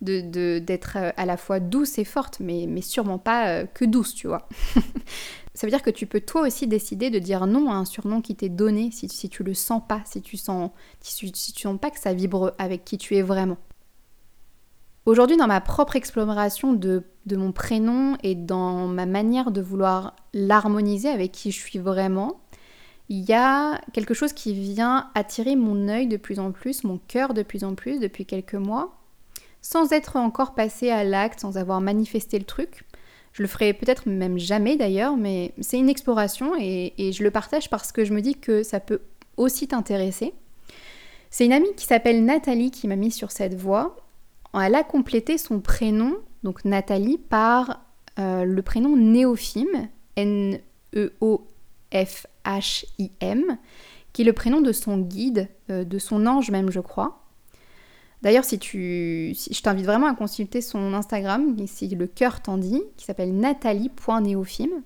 d'être 0.00 0.30
de, 0.30 0.58
d'être 0.58 0.96
euh, 0.96 1.10
à 1.16 1.24
la 1.24 1.36
fois 1.36 1.60
douce 1.60 1.98
et 1.98 2.04
forte, 2.04 2.40
mais, 2.40 2.66
mais 2.68 2.80
sûrement 2.80 3.18
pas 3.18 3.48
euh, 3.48 3.66
que 3.66 3.84
douce, 3.84 4.14
tu 4.14 4.26
vois. 4.26 4.48
ça 5.54 5.66
veut 5.66 5.70
dire 5.70 5.82
que 5.82 5.90
tu 5.90 6.06
peux 6.06 6.20
toi 6.20 6.42
aussi 6.42 6.66
décider 6.66 7.10
de 7.10 7.18
dire 7.18 7.46
non 7.46 7.70
à 7.70 7.74
un 7.74 7.84
surnom 7.84 8.20
qui 8.20 8.34
t'est 8.34 8.48
donné 8.48 8.90
si, 8.90 9.08
si 9.08 9.28
tu 9.28 9.44
le 9.44 9.54
sens 9.54 9.82
pas, 9.86 10.02
si 10.04 10.20
tu 10.20 10.36
sens, 10.36 10.70
si 11.00 11.52
tu 11.52 11.62
sens 11.62 11.78
pas 11.78 11.90
que 11.90 11.98
ça 11.98 12.12
vibre 12.12 12.52
avec 12.58 12.84
qui 12.84 12.98
tu 12.98 13.16
es 13.16 13.22
vraiment. 13.22 13.56
Aujourd'hui, 15.06 15.36
dans 15.36 15.46
ma 15.46 15.60
propre 15.60 15.96
exploration 15.96 16.72
de, 16.72 17.04
mon 17.32 17.52
prénom 17.52 18.16
et 18.22 18.34
dans 18.34 18.86
ma 18.86 19.06
manière 19.06 19.50
de 19.50 19.60
vouloir 19.60 20.14
l'harmoniser 20.32 21.08
avec 21.08 21.32
qui 21.32 21.50
je 21.50 21.58
suis 21.58 21.78
vraiment, 21.78 22.40
il 23.08 23.24
y 23.24 23.32
a 23.32 23.80
quelque 23.92 24.14
chose 24.14 24.32
qui 24.32 24.54
vient 24.54 25.10
attirer 25.14 25.56
mon 25.56 25.88
œil 25.88 26.06
de 26.06 26.16
plus 26.16 26.38
en 26.38 26.52
plus, 26.52 26.84
mon 26.84 26.98
cœur 27.08 27.34
de 27.34 27.42
plus 27.42 27.64
en 27.64 27.74
plus 27.74 28.00
depuis 28.00 28.26
quelques 28.26 28.54
mois, 28.54 28.96
sans 29.62 29.92
être 29.92 30.16
encore 30.16 30.54
passé 30.54 30.90
à 30.90 31.04
l'acte, 31.04 31.40
sans 31.40 31.56
avoir 31.56 31.80
manifesté 31.80 32.38
le 32.38 32.44
truc. 32.44 32.84
Je 33.32 33.42
le 33.42 33.48
ferai 33.48 33.72
peut-être 33.72 34.08
même 34.08 34.38
jamais 34.38 34.76
d'ailleurs, 34.76 35.16
mais 35.16 35.52
c'est 35.60 35.78
une 35.78 35.88
exploration 35.88 36.52
et, 36.58 36.94
et 36.98 37.12
je 37.12 37.24
le 37.24 37.30
partage 37.30 37.68
parce 37.68 37.90
que 37.90 38.04
je 38.04 38.12
me 38.12 38.20
dis 38.20 38.36
que 38.36 38.62
ça 38.62 38.80
peut 38.80 39.00
aussi 39.36 39.66
t'intéresser. 39.66 40.32
C'est 41.30 41.46
une 41.46 41.52
amie 41.52 41.74
qui 41.76 41.86
s'appelle 41.86 42.24
Nathalie 42.24 42.70
qui 42.70 42.86
m'a 42.86 42.96
mis 42.96 43.10
sur 43.10 43.32
cette 43.32 43.54
voie 43.54 43.96
elle 44.60 44.74
a 44.74 44.84
complété 44.84 45.38
son 45.38 45.60
prénom, 45.60 46.16
donc 46.44 46.64
Nathalie, 46.64 47.18
par 47.18 47.84
euh, 48.20 48.44
le 48.44 48.62
prénom 48.62 48.96
Néophime, 48.96 49.88
N-E-O-F-H-I-M, 50.14 50.62
qui 54.12 54.22
est 54.22 54.24
le 54.24 54.32
prénom 54.32 54.60
de 54.60 54.70
son 54.70 54.98
guide, 54.98 55.48
euh, 55.70 55.82
de 55.84 55.98
son 55.98 56.26
ange 56.26 56.52
même, 56.52 56.70
je 56.70 56.80
crois. 56.80 57.24
D'ailleurs, 58.22 58.44
si 58.44 58.58
tu, 58.58 59.34
je 59.34 59.60
t'invite 59.60 59.84
vraiment 59.84 60.06
à 60.06 60.14
consulter 60.14 60.60
son 60.60 60.94
Instagram, 60.94 61.56
si 61.66 61.88
le 61.88 62.06
cœur 62.06 62.40
t'en 62.40 62.56
dit, 62.56 62.82
qui 62.96 63.04
s'appelle 63.04 63.36
nathalie.néophime. 63.36 64.82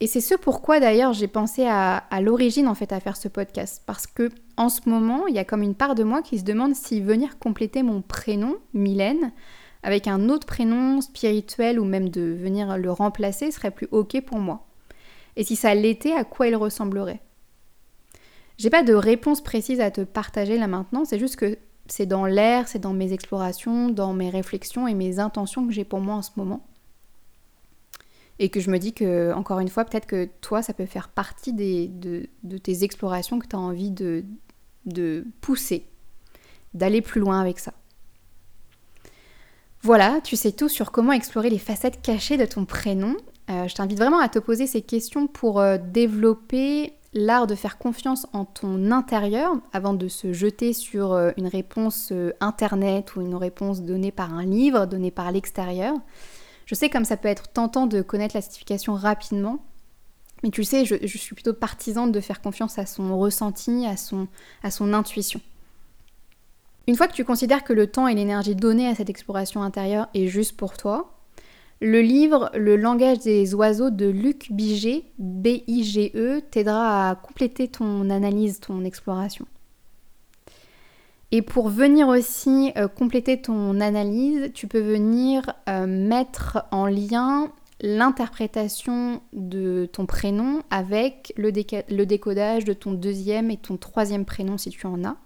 Et 0.00 0.06
c'est 0.06 0.20
ce 0.20 0.36
pourquoi 0.36 0.78
d'ailleurs 0.78 1.12
j'ai 1.12 1.26
pensé 1.26 1.66
à, 1.66 2.04
l'origine 2.20 2.68
en 2.68 2.76
fait 2.76 2.92
à 2.92 3.00
faire 3.00 3.16
ce 3.16 3.26
podcast. 3.26 3.82
Parce 3.86 4.06
que 4.06 4.30
en 4.56 4.68
ce 4.68 4.88
moment, 4.88 5.26
il 5.26 5.34
y 5.34 5.40
a 5.40 5.44
comme 5.44 5.62
une 5.62 5.74
part 5.74 5.96
de 5.96 6.04
moi 6.04 6.22
qui 6.22 6.38
se 6.38 6.44
demande 6.44 6.76
si 6.76 7.00
venir 7.00 7.38
compléter 7.40 7.82
mon 7.82 8.02
prénom, 8.02 8.56
Mylène, 8.74 9.32
avec 9.82 10.06
un 10.06 10.28
autre 10.28 10.46
prénom 10.46 11.00
spirituel 11.00 11.78
ou 11.78 11.84
même 11.84 12.08
de 12.08 12.22
venir 12.22 12.78
le 12.78 12.90
remplacer 12.90 13.50
serait 13.50 13.70
plus 13.70 13.88
ok 13.90 14.20
pour 14.22 14.38
moi. 14.38 14.66
Et 15.36 15.44
si 15.44 15.56
ça 15.56 15.74
l'était, 15.74 16.12
à 16.12 16.24
quoi 16.24 16.48
il 16.48 16.56
ressemblerait? 16.56 17.20
J'ai 18.56 18.70
pas 18.70 18.82
de 18.82 18.94
réponse 18.94 19.40
précise 19.40 19.80
à 19.80 19.90
te 19.90 20.00
partager 20.00 20.58
là 20.58 20.66
maintenant, 20.66 21.04
c'est 21.04 21.18
juste 21.18 21.36
que 21.36 21.58
c'est 21.86 22.06
dans 22.06 22.26
l'air, 22.26 22.68
c'est 22.68 22.80
dans 22.80 22.92
mes 22.92 23.12
explorations, 23.12 23.88
dans 23.88 24.12
mes 24.12 24.30
réflexions 24.30 24.88
et 24.88 24.94
mes 24.94 25.20
intentions 25.20 25.66
que 25.66 25.72
j'ai 25.72 25.84
pour 25.84 26.00
moi 26.00 26.16
en 26.16 26.22
ce 26.22 26.32
moment 26.36 26.68
et 28.38 28.50
que 28.50 28.60
je 28.60 28.70
me 28.70 28.78
dis 28.78 28.92
que, 28.92 29.32
encore 29.32 29.60
une 29.60 29.68
fois, 29.68 29.84
peut-être 29.84 30.06
que 30.06 30.28
toi, 30.40 30.62
ça 30.62 30.72
peut 30.72 30.86
faire 30.86 31.08
partie 31.08 31.52
de, 31.52 32.28
tes 32.58 32.84
explorations 32.84 33.38
que 33.38 33.46
tu 33.46 33.56
as 33.56 33.58
envie 33.58 33.90
de, 33.90 34.24
de 34.86 35.26
pousser, 35.40 35.86
d'aller 36.74 37.02
plus 37.02 37.20
loin 37.20 37.40
avec 37.40 37.58
ça. 37.58 37.72
Voilà, 39.82 40.20
tu 40.22 40.36
sais 40.36 40.52
tout 40.52 40.68
sur 40.68 40.90
comment 40.90 41.12
explorer 41.12 41.50
les 41.50 41.58
facettes 41.58 42.02
cachées 42.02 42.36
de 42.36 42.44
ton 42.44 42.64
prénom. 42.64 43.16
Euh, 43.50 43.68
je 43.68 43.74
t'invite 43.74 43.98
vraiment 43.98 44.18
à 44.18 44.28
te 44.28 44.38
poser 44.38 44.66
ces 44.66 44.82
questions 44.82 45.26
pour 45.26 45.60
euh, 45.60 45.78
développer 45.78 46.94
l'art 47.14 47.46
de 47.46 47.54
faire 47.54 47.78
confiance 47.78 48.26
en 48.32 48.44
ton 48.44 48.90
intérieur 48.90 49.54
avant 49.72 49.94
de 49.94 50.08
se 50.08 50.32
jeter 50.32 50.72
sur 50.72 51.12
euh, 51.12 51.30
une 51.38 51.46
réponse 51.46 52.12
internet 52.40 53.16
ou 53.16 53.22
une 53.22 53.36
réponse 53.36 53.82
donnée 53.82 54.12
par 54.12 54.34
un 54.34 54.44
livre, 54.44 54.86
donnée 54.86 55.10
par 55.10 55.30
l'extérieur. 55.32 55.94
Je 56.66 56.74
sais 56.74 56.90
comme 56.90 57.06
ça 57.06 57.16
peut 57.16 57.28
être 57.28 57.48
tentant 57.48 57.86
de 57.86 58.02
connaître 58.02 58.36
la 58.36 58.42
signification 58.42 58.94
rapidement, 58.94 59.60
mais 60.42 60.50
tu 60.50 60.64
sais, 60.64 60.84
je, 60.84 61.18
suis 61.18 61.34
plutôt 61.34 61.54
partisane 61.54 62.12
de 62.12 62.20
faire 62.20 62.40
confiance 62.40 62.78
à 62.78 62.86
son 62.86 63.18
ressenti, 63.18 63.86
à 63.86 63.96
son, 63.96 64.28
à 64.62 64.70
son 64.70 64.92
intuition. 64.92 65.40
Une 66.88 66.96
fois 66.96 67.06
que 67.06 67.12
tu 67.12 67.24
considères 67.26 67.64
que 67.64 67.74
le 67.74 67.86
temps 67.86 68.08
et 68.08 68.14
l'énergie 68.14 68.56
donnée 68.56 68.88
à 68.88 68.94
cette 68.94 69.10
exploration 69.10 69.62
intérieure 69.62 70.08
est 70.14 70.26
juste 70.26 70.56
pour 70.56 70.74
toi, 70.78 71.18
le 71.82 72.00
livre 72.00 72.50
Le 72.54 72.76
langage 72.76 73.18
des 73.18 73.54
oiseaux 73.54 73.90
de 73.90 74.06
Luc 74.06 74.50
Biget, 74.50 75.04
B-I-G-E, 75.18 76.40
t'aidera 76.50 77.10
à 77.10 77.14
compléter 77.14 77.68
ton 77.68 78.08
analyse, 78.08 78.58
ton 78.60 78.86
exploration. 78.86 79.44
Et 81.30 81.42
pour 81.42 81.68
venir 81.68 82.08
aussi 82.08 82.72
euh, 82.78 82.88
compléter 82.88 83.38
ton 83.38 83.82
analyse, 83.82 84.50
tu 84.54 84.66
peux 84.66 84.80
venir 84.80 85.42
euh, 85.68 85.86
mettre 85.86 86.64
en 86.70 86.86
lien 86.86 87.52
l'interprétation 87.82 89.20
de 89.34 89.86
ton 89.92 90.06
prénom 90.06 90.62
avec 90.70 91.34
le, 91.36 91.52
le, 91.90 92.06
décodage 92.06 92.64
de 92.64 92.72
ton 92.72 92.92
deuxième 92.92 93.50
et 93.50 93.58
ton 93.58 93.76
troisième 93.76 94.24
prénom 94.24 94.56
si 94.56 94.70
tu 94.70 94.86
en 94.86 95.04
as. 95.04 95.16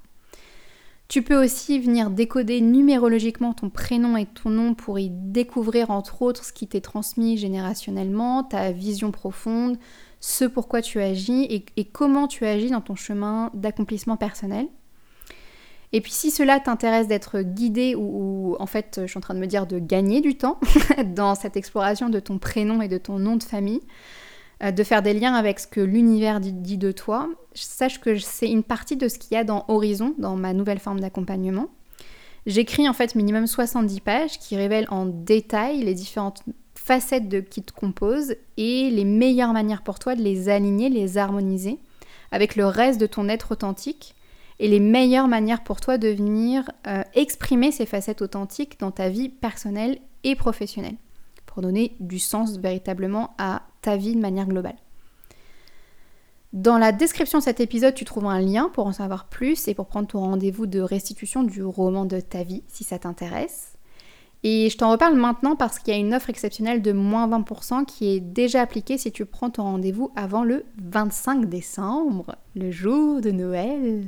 Tu 1.12 1.20
peux 1.20 1.44
aussi 1.44 1.78
venir 1.78 2.08
décoder 2.08 2.62
numérologiquement 2.62 3.52
ton 3.52 3.68
prénom 3.68 4.16
et 4.16 4.24
ton 4.24 4.48
nom 4.48 4.72
pour 4.72 4.98
y 4.98 5.10
découvrir 5.10 5.90
entre 5.90 6.22
autres 6.22 6.42
ce 6.42 6.54
qui 6.54 6.66
t'est 6.66 6.80
transmis 6.80 7.36
générationnellement, 7.36 8.44
ta 8.44 8.72
vision 8.72 9.10
profonde, 9.10 9.76
ce 10.20 10.46
pourquoi 10.46 10.80
tu 10.80 11.02
agis 11.02 11.66
et, 11.76 11.84
comment 11.84 12.28
tu 12.28 12.46
agis 12.46 12.70
dans 12.70 12.80
ton 12.80 12.94
chemin 12.94 13.50
d'accomplissement 13.52 14.16
personnel. 14.16 14.68
Et 15.92 16.00
puis 16.00 16.12
si 16.12 16.30
cela 16.30 16.60
t'intéresse 16.60 17.08
d'être 17.08 17.42
guidé 17.42 17.94
ou, 17.94 18.56
en 18.58 18.64
fait 18.64 19.00
je 19.02 19.06
suis 19.06 19.18
en 19.18 19.20
train 19.20 19.34
de 19.34 19.40
me 19.40 19.46
dire 19.46 19.66
de 19.66 19.78
gagner 19.78 20.22
du 20.22 20.38
temps 20.38 20.58
dans 21.14 21.34
cette 21.34 21.58
exploration 21.58 22.08
de 22.08 22.20
ton 22.20 22.38
prénom 22.38 22.80
et 22.80 22.88
de 22.88 22.96
ton 22.96 23.18
nom 23.18 23.36
de 23.36 23.42
famille, 23.42 23.82
de 24.70 24.84
faire 24.84 25.02
des 25.02 25.14
liens 25.14 25.34
avec 25.34 25.58
ce 25.58 25.66
que 25.66 25.80
l'univers 25.80 26.38
dit, 26.40 26.78
de 26.78 26.92
toi, 26.92 27.28
sache 27.54 28.00
que 28.00 28.18
c'est 28.18 28.50
une 28.50 28.62
partie 28.62 28.96
de 28.96 29.08
ce 29.08 29.18
qu'il 29.18 29.34
y 29.34 29.36
a 29.36 29.44
dans 29.44 29.64
Horizon, 29.68 30.14
dans 30.18 30.36
ma 30.36 30.52
nouvelle 30.52 30.78
forme 30.78 31.00
d'accompagnement. 31.00 31.68
J'écris 32.46 32.88
en 32.88 32.92
fait 32.92 33.14
minimum 33.14 33.46
70 33.46 34.00
pages 34.00 34.38
qui 34.38 34.56
révèlent 34.56 34.88
en 34.90 35.06
détail 35.06 35.82
les 35.82 35.94
différentes 35.94 36.42
facettes 36.74 37.28
de 37.28 37.40
qui 37.40 37.62
te 37.62 37.72
compose 37.72 38.34
et 38.56 38.90
les 38.90 39.04
meilleures 39.04 39.52
manières 39.52 39.82
pour 39.82 39.98
toi 39.98 40.14
de 40.14 40.22
les 40.22 40.48
aligner, 40.48 40.88
les 40.88 41.18
harmoniser 41.18 41.78
avec 42.32 42.56
le 42.56 42.66
reste 42.66 43.00
de 43.00 43.06
ton 43.06 43.28
être 43.28 43.52
authentique 43.52 44.16
et 44.58 44.68
les 44.68 44.80
meilleures 44.80 45.28
manières 45.28 45.62
pour 45.62 45.80
toi 45.80 45.98
de 45.98 46.08
venir 46.08 46.70
euh, 46.86 47.02
exprimer 47.14 47.70
ces 47.70 47.86
facettes 47.86 48.22
authentiques 48.22 48.80
dans 48.80 48.90
ta 48.90 49.08
vie 49.08 49.28
personnelle 49.28 49.98
et 50.24 50.34
professionnelle, 50.34 50.96
pour 51.46 51.62
donner 51.62 51.94
du 52.00 52.18
sens 52.18 52.58
véritablement 52.58 53.34
à 53.38 53.62
ta 53.82 53.96
vie 53.96 54.14
de 54.14 54.20
manière 54.20 54.46
globale. 54.46 54.76
Dans 56.52 56.76
la 56.76 56.92
description 56.92 57.38
de 57.38 57.44
cet 57.44 57.60
épisode, 57.60 57.94
tu 57.94 58.04
trouves 58.04 58.26
un 58.26 58.40
lien 58.40 58.70
pour 58.72 58.86
en 58.86 58.92
savoir 58.92 59.26
plus 59.28 59.68
et 59.68 59.74
pour 59.74 59.86
prendre 59.86 60.06
ton 60.06 60.20
rendez-vous 60.20 60.66
de 60.66 60.80
restitution 60.80 61.44
du 61.44 61.62
roman 61.62 62.04
de 62.04 62.20
ta 62.20 62.42
vie, 62.42 62.62
si 62.68 62.84
ça 62.84 62.98
t'intéresse. 62.98 63.72
Et 64.44 64.68
je 64.68 64.76
t'en 64.76 64.90
reparle 64.90 65.14
maintenant 65.14 65.56
parce 65.56 65.78
qu'il 65.78 65.94
y 65.94 65.96
a 65.96 66.00
une 66.00 66.12
offre 66.12 66.28
exceptionnelle 66.28 66.82
de 66.82 66.92
moins 66.92 67.28
20% 67.28 67.86
qui 67.86 68.08
est 68.08 68.20
déjà 68.20 68.60
appliquée 68.60 68.98
si 68.98 69.12
tu 69.12 69.24
prends 69.24 69.50
ton 69.50 69.62
rendez-vous 69.62 70.10
avant 70.16 70.42
le 70.42 70.64
25 70.82 71.48
décembre, 71.48 72.36
le 72.56 72.70
jour 72.70 73.20
de 73.20 73.30
Noël. 73.30 74.04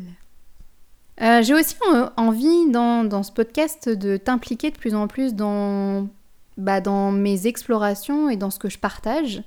Euh, 1.22 1.42
j'ai 1.42 1.54
aussi 1.54 1.76
envie 2.16 2.70
dans, 2.70 3.22
ce 3.22 3.30
podcast 3.30 3.88
de 3.88 4.16
t'impliquer 4.16 4.70
de 4.70 4.76
plus 4.76 4.96
en 4.96 5.06
plus 5.06 5.34
dans, 5.34 6.08
bah, 6.56 6.80
dans 6.80 7.10
mes 7.10 7.46
explorations 7.46 8.28
et 8.28 8.36
dans 8.36 8.50
ce 8.50 8.58
que 8.58 8.68
je 8.68 8.78
partage. 8.78 9.42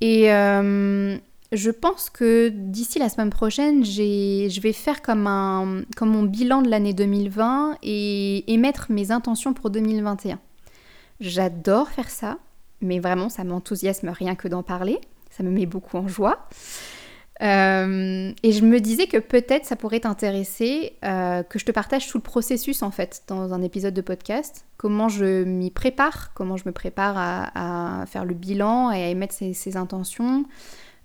Et 0.00 0.32
euh, 0.32 1.16
je 1.52 1.70
pense 1.70 2.10
que 2.10 2.48
d'ici 2.48 2.98
la 2.98 3.08
semaine 3.08 3.30
prochaine, 3.30 3.84
je 3.84 4.60
vais 4.60 4.72
faire 4.72 5.02
comme, 5.02 5.26
un, 5.26 5.82
comme 5.96 6.10
mon 6.10 6.22
bilan 6.22 6.62
de 6.62 6.70
l'année 6.70 6.94
2020 6.94 7.78
et 7.82 8.52
émettre 8.52 8.86
mes 8.90 9.10
intentions 9.10 9.52
pour 9.52 9.70
2021. 9.70 10.40
J'adore 11.20 11.88
faire 11.90 12.10
ça, 12.10 12.38
mais 12.80 12.98
vraiment 12.98 13.28
ça 13.28 13.44
m'enthousiasme 13.44 14.08
rien 14.08 14.34
que 14.34 14.48
d'en 14.48 14.62
parler. 14.62 14.98
Ça 15.30 15.42
me 15.42 15.50
met 15.50 15.66
beaucoup 15.66 15.96
en 15.96 16.08
joie. 16.08 16.48
Euh, 17.42 18.32
et 18.44 18.52
je 18.52 18.64
me 18.64 18.78
disais 18.78 19.06
que 19.06 19.16
peut-être 19.16 19.66
ça 19.66 19.74
pourrait 19.74 20.00
t'intéresser, 20.00 20.92
euh, 21.04 21.42
que 21.42 21.58
je 21.58 21.64
te 21.64 21.72
partage 21.72 22.06
tout 22.06 22.18
le 22.18 22.22
processus 22.22 22.82
en 22.82 22.92
fait 22.92 23.24
dans 23.26 23.52
un 23.52 23.62
épisode 23.62 23.94
de 23.94 24.00
podcast, 24.00 24.64
comment 24.76 25.08
je 25.08 25.42
m'y 25.42 25.72
prépare, 25.72 26.32
comment 26.34 26.56
je 26.56 26.62
me 26.66 26.72
prépare 26.72 27.14
à, 27.16 28.04
faire 28.06 28.24
le 28.24 28.34
bilan 28.34 28.92
et 28.92 29.02
à 29.02 29.08
émettre 29.08 29.34
ces, 29.34 29.76
intentions, 29.76 30.44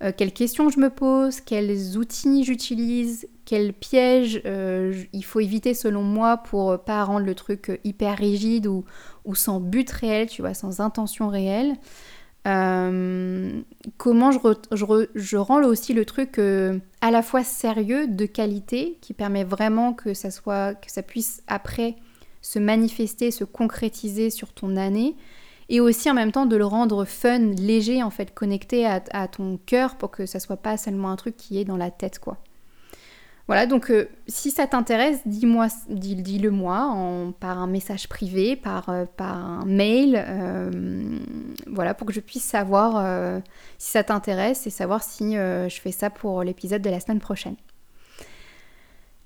euh, 0.04 0.12
quelles 0.15 0.32
questions 0.32 0.69
je 0.69 0.80
me 0.80 0.91
pose, 0.91 1.41
quels 1.41 1.97
outils 1.97 2.43
j'utilise, 2.43 3.28
quels 3.45 3.73
pièges 3.73 4.39
il 4.45 5.23
faut 5.23 5.39
éviter 5.39 5.73
selon 5.73 6.04
moi 6.04 6.38
pour 6.38 6.78
pas 6.84 7.04
rendre 7.04 7.26
le 7.26 7.34
truc 7.34 7.80
hyper 7.84 8.15
rigide 8.15 8.67
ou, 8.67 8.86
ou 9.26 9.34
sans 9.34 9.60
but 9.60 9.89
réel, 9.89 10.28
tu 10.28 10.43
vois, 10.43 10.54
sans 10.54 10.82
intention 10.82 11.30
réelle. 11.30 11.78
Euh, 12.45 13.62
comment 13.97 14.32
je, 14.32 14.39
je, 15.15 15.38
rends 15.38 15.63
aussi 15.63 15.93
le 15.93 16.06
truc 16.06 16.39
euh, 16.39 16.80
à 17.02 17.12
la 17.12 17.21
fois 17.21 17.43
sérieux, 17.43 18.08
de 18.08 18.26
qualité, 18.26 18.97
qui 19.02 19.13
permet 19.13 19.43
vraiment 19.43 19.93
que 19.93 20.13
ça, 20.13 20.32
soit, 20.32 20.76
que 20.76 20.91
ça 20.91 21.02
puisse 21.02 21.43
après 21.47 21.95
se 22.41 22.60
manifester, 22.60 23.32
se 23.32 23.43
concrétiser 23.43 24.30
sur 24.30 24.54
ton 24.54 24.78
année, 24.78 25.15
et 25.69 25.82
aussi 25.82 26.10
en 26.10 26.13
même 26.13 26.32
temps 26.32 26.45
de 26.45 26.56
le 26.56 26.65
rendre 26.65 27.04
fun, 27.04 27.39
léger, 27.39 28.02
en 28.02 28.10
fait, 28.10 28.34
connecté 28.34 28.86
à, 28.86 29.04
à 29.12 29.28
ton 29.28 29.60
cœur 29.65 29.97
pour 29.97 30.12
que 30.12 30.26
ça 30.26 30.39
soit 30.39 30.58
pas 30.58 30.78
seulement 30.78 31.10
un 31.10 31.17
truc 31.17 31.36
qui 31.36 31.60
est 31.60 31.65
dans 31.65 31.76
la 31.76 31.91
tête, 31.91 32.19
quoi. 32.19 32.38
Voilà, 33.48 33.66
donc 33.66 33.90
euh, 33.92 34.10
si 34.28 34.52
ça 34.52 34.68
t'intéresse, 34.68 35.22
dis-moi, 35.26 35.68
dis-le 35.88 36.52
moi 36.52 37.34
par 37.40 37.60
un 37.60 37.68
message 37.68 38.10
privé, 38.10 38.58
par, 38.58 38.90
euh, 38.90 39.06
un 39.20 39.64
mail, 39.66 40.22
euh, 40.28 40.70
voilà, 41.66 41.94
pour 41.94 42.08
que 42.08 42.14
je 42.14 42.20
puisse 42.20 42.44
savoir 42.44 43.42
si 43.78 43.92
ça 43.92 44.04
t'intéresse 44.04 44.68
et 44.68 44.70
savoir 44.70 45.02
si 45.02 45.34
je 45.34 45.80
fais 45.82 45.92
ça 45.92 46.10
pour 46.10 46.44
l'épisode 46.44 46.82
de 46.82 46.90
la 46.90 47.00
semaine 47.00 47.20
prochaine. 47.20 47.56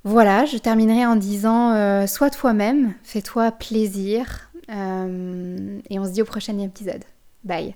Voilà, 0.03 0.45
je 0.45 0.57
terminerai 0.57 1.05
en 1.05 1.15
disant 1.15 2.05
sois 2.05 2.29
toi-même, 2.29 2.93
fais-toi 3.03 3.51
plaisir 3.51 4.51
et 4.69 5.99
on 5.99 6.05
se 6.05 6.11
dit 6.11 6.21
au 6.21 6.25
prochain 6.25 6.57
épisode. 6.59 7.03
Bye. 7.43 7.75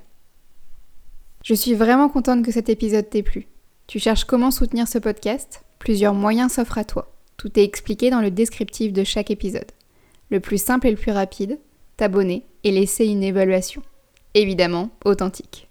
Je 1.44 1.56
suis 1.56 1.74
vraiment 1.74 2.10
contente 2.10 2.44
que 2.44 2.52
cet 2.52 2.70
épisode 2.70 3.10
t'ait 3.10 3.24
plu. 3.24 3.48
Tu 3.88 4.00
cherches 4.00 4.26
comment 4.26 4.52
soutenir 4.52 4.88
ce 4.88 4.98
podcast? 4.98 5.64
Plusieurs 5.80 6.14
moyens 6.14 6.54
s'offrent 6.54 6.78
à 6.78 6.84
toi. 6.84 7.12
Tout 7.38 7.60
est 7.60 7.64
expliqué 7.64 8.10
dans 8.10 8.22
le 8.22 8.32
descriptif 8.32 8.94
de 8.94 9.04
chaque 9.04 9.32
épisode. 9.32 9.72
Le 10.30 10.40
plus 10.40 10.62
simple 10.62 10.88
et 10.88 10.92
le 10.92 10.98
plus 10.98 11.12
rapide, 11.12 11.60
t'abonner 11.98 12.46
et 12.64 12.72
laisser 12.72 13.06
une 13.06 13.24
évaluation. 13.24 13.82
Évidemment, 14.34 14.90
authentique. 15.06 15.65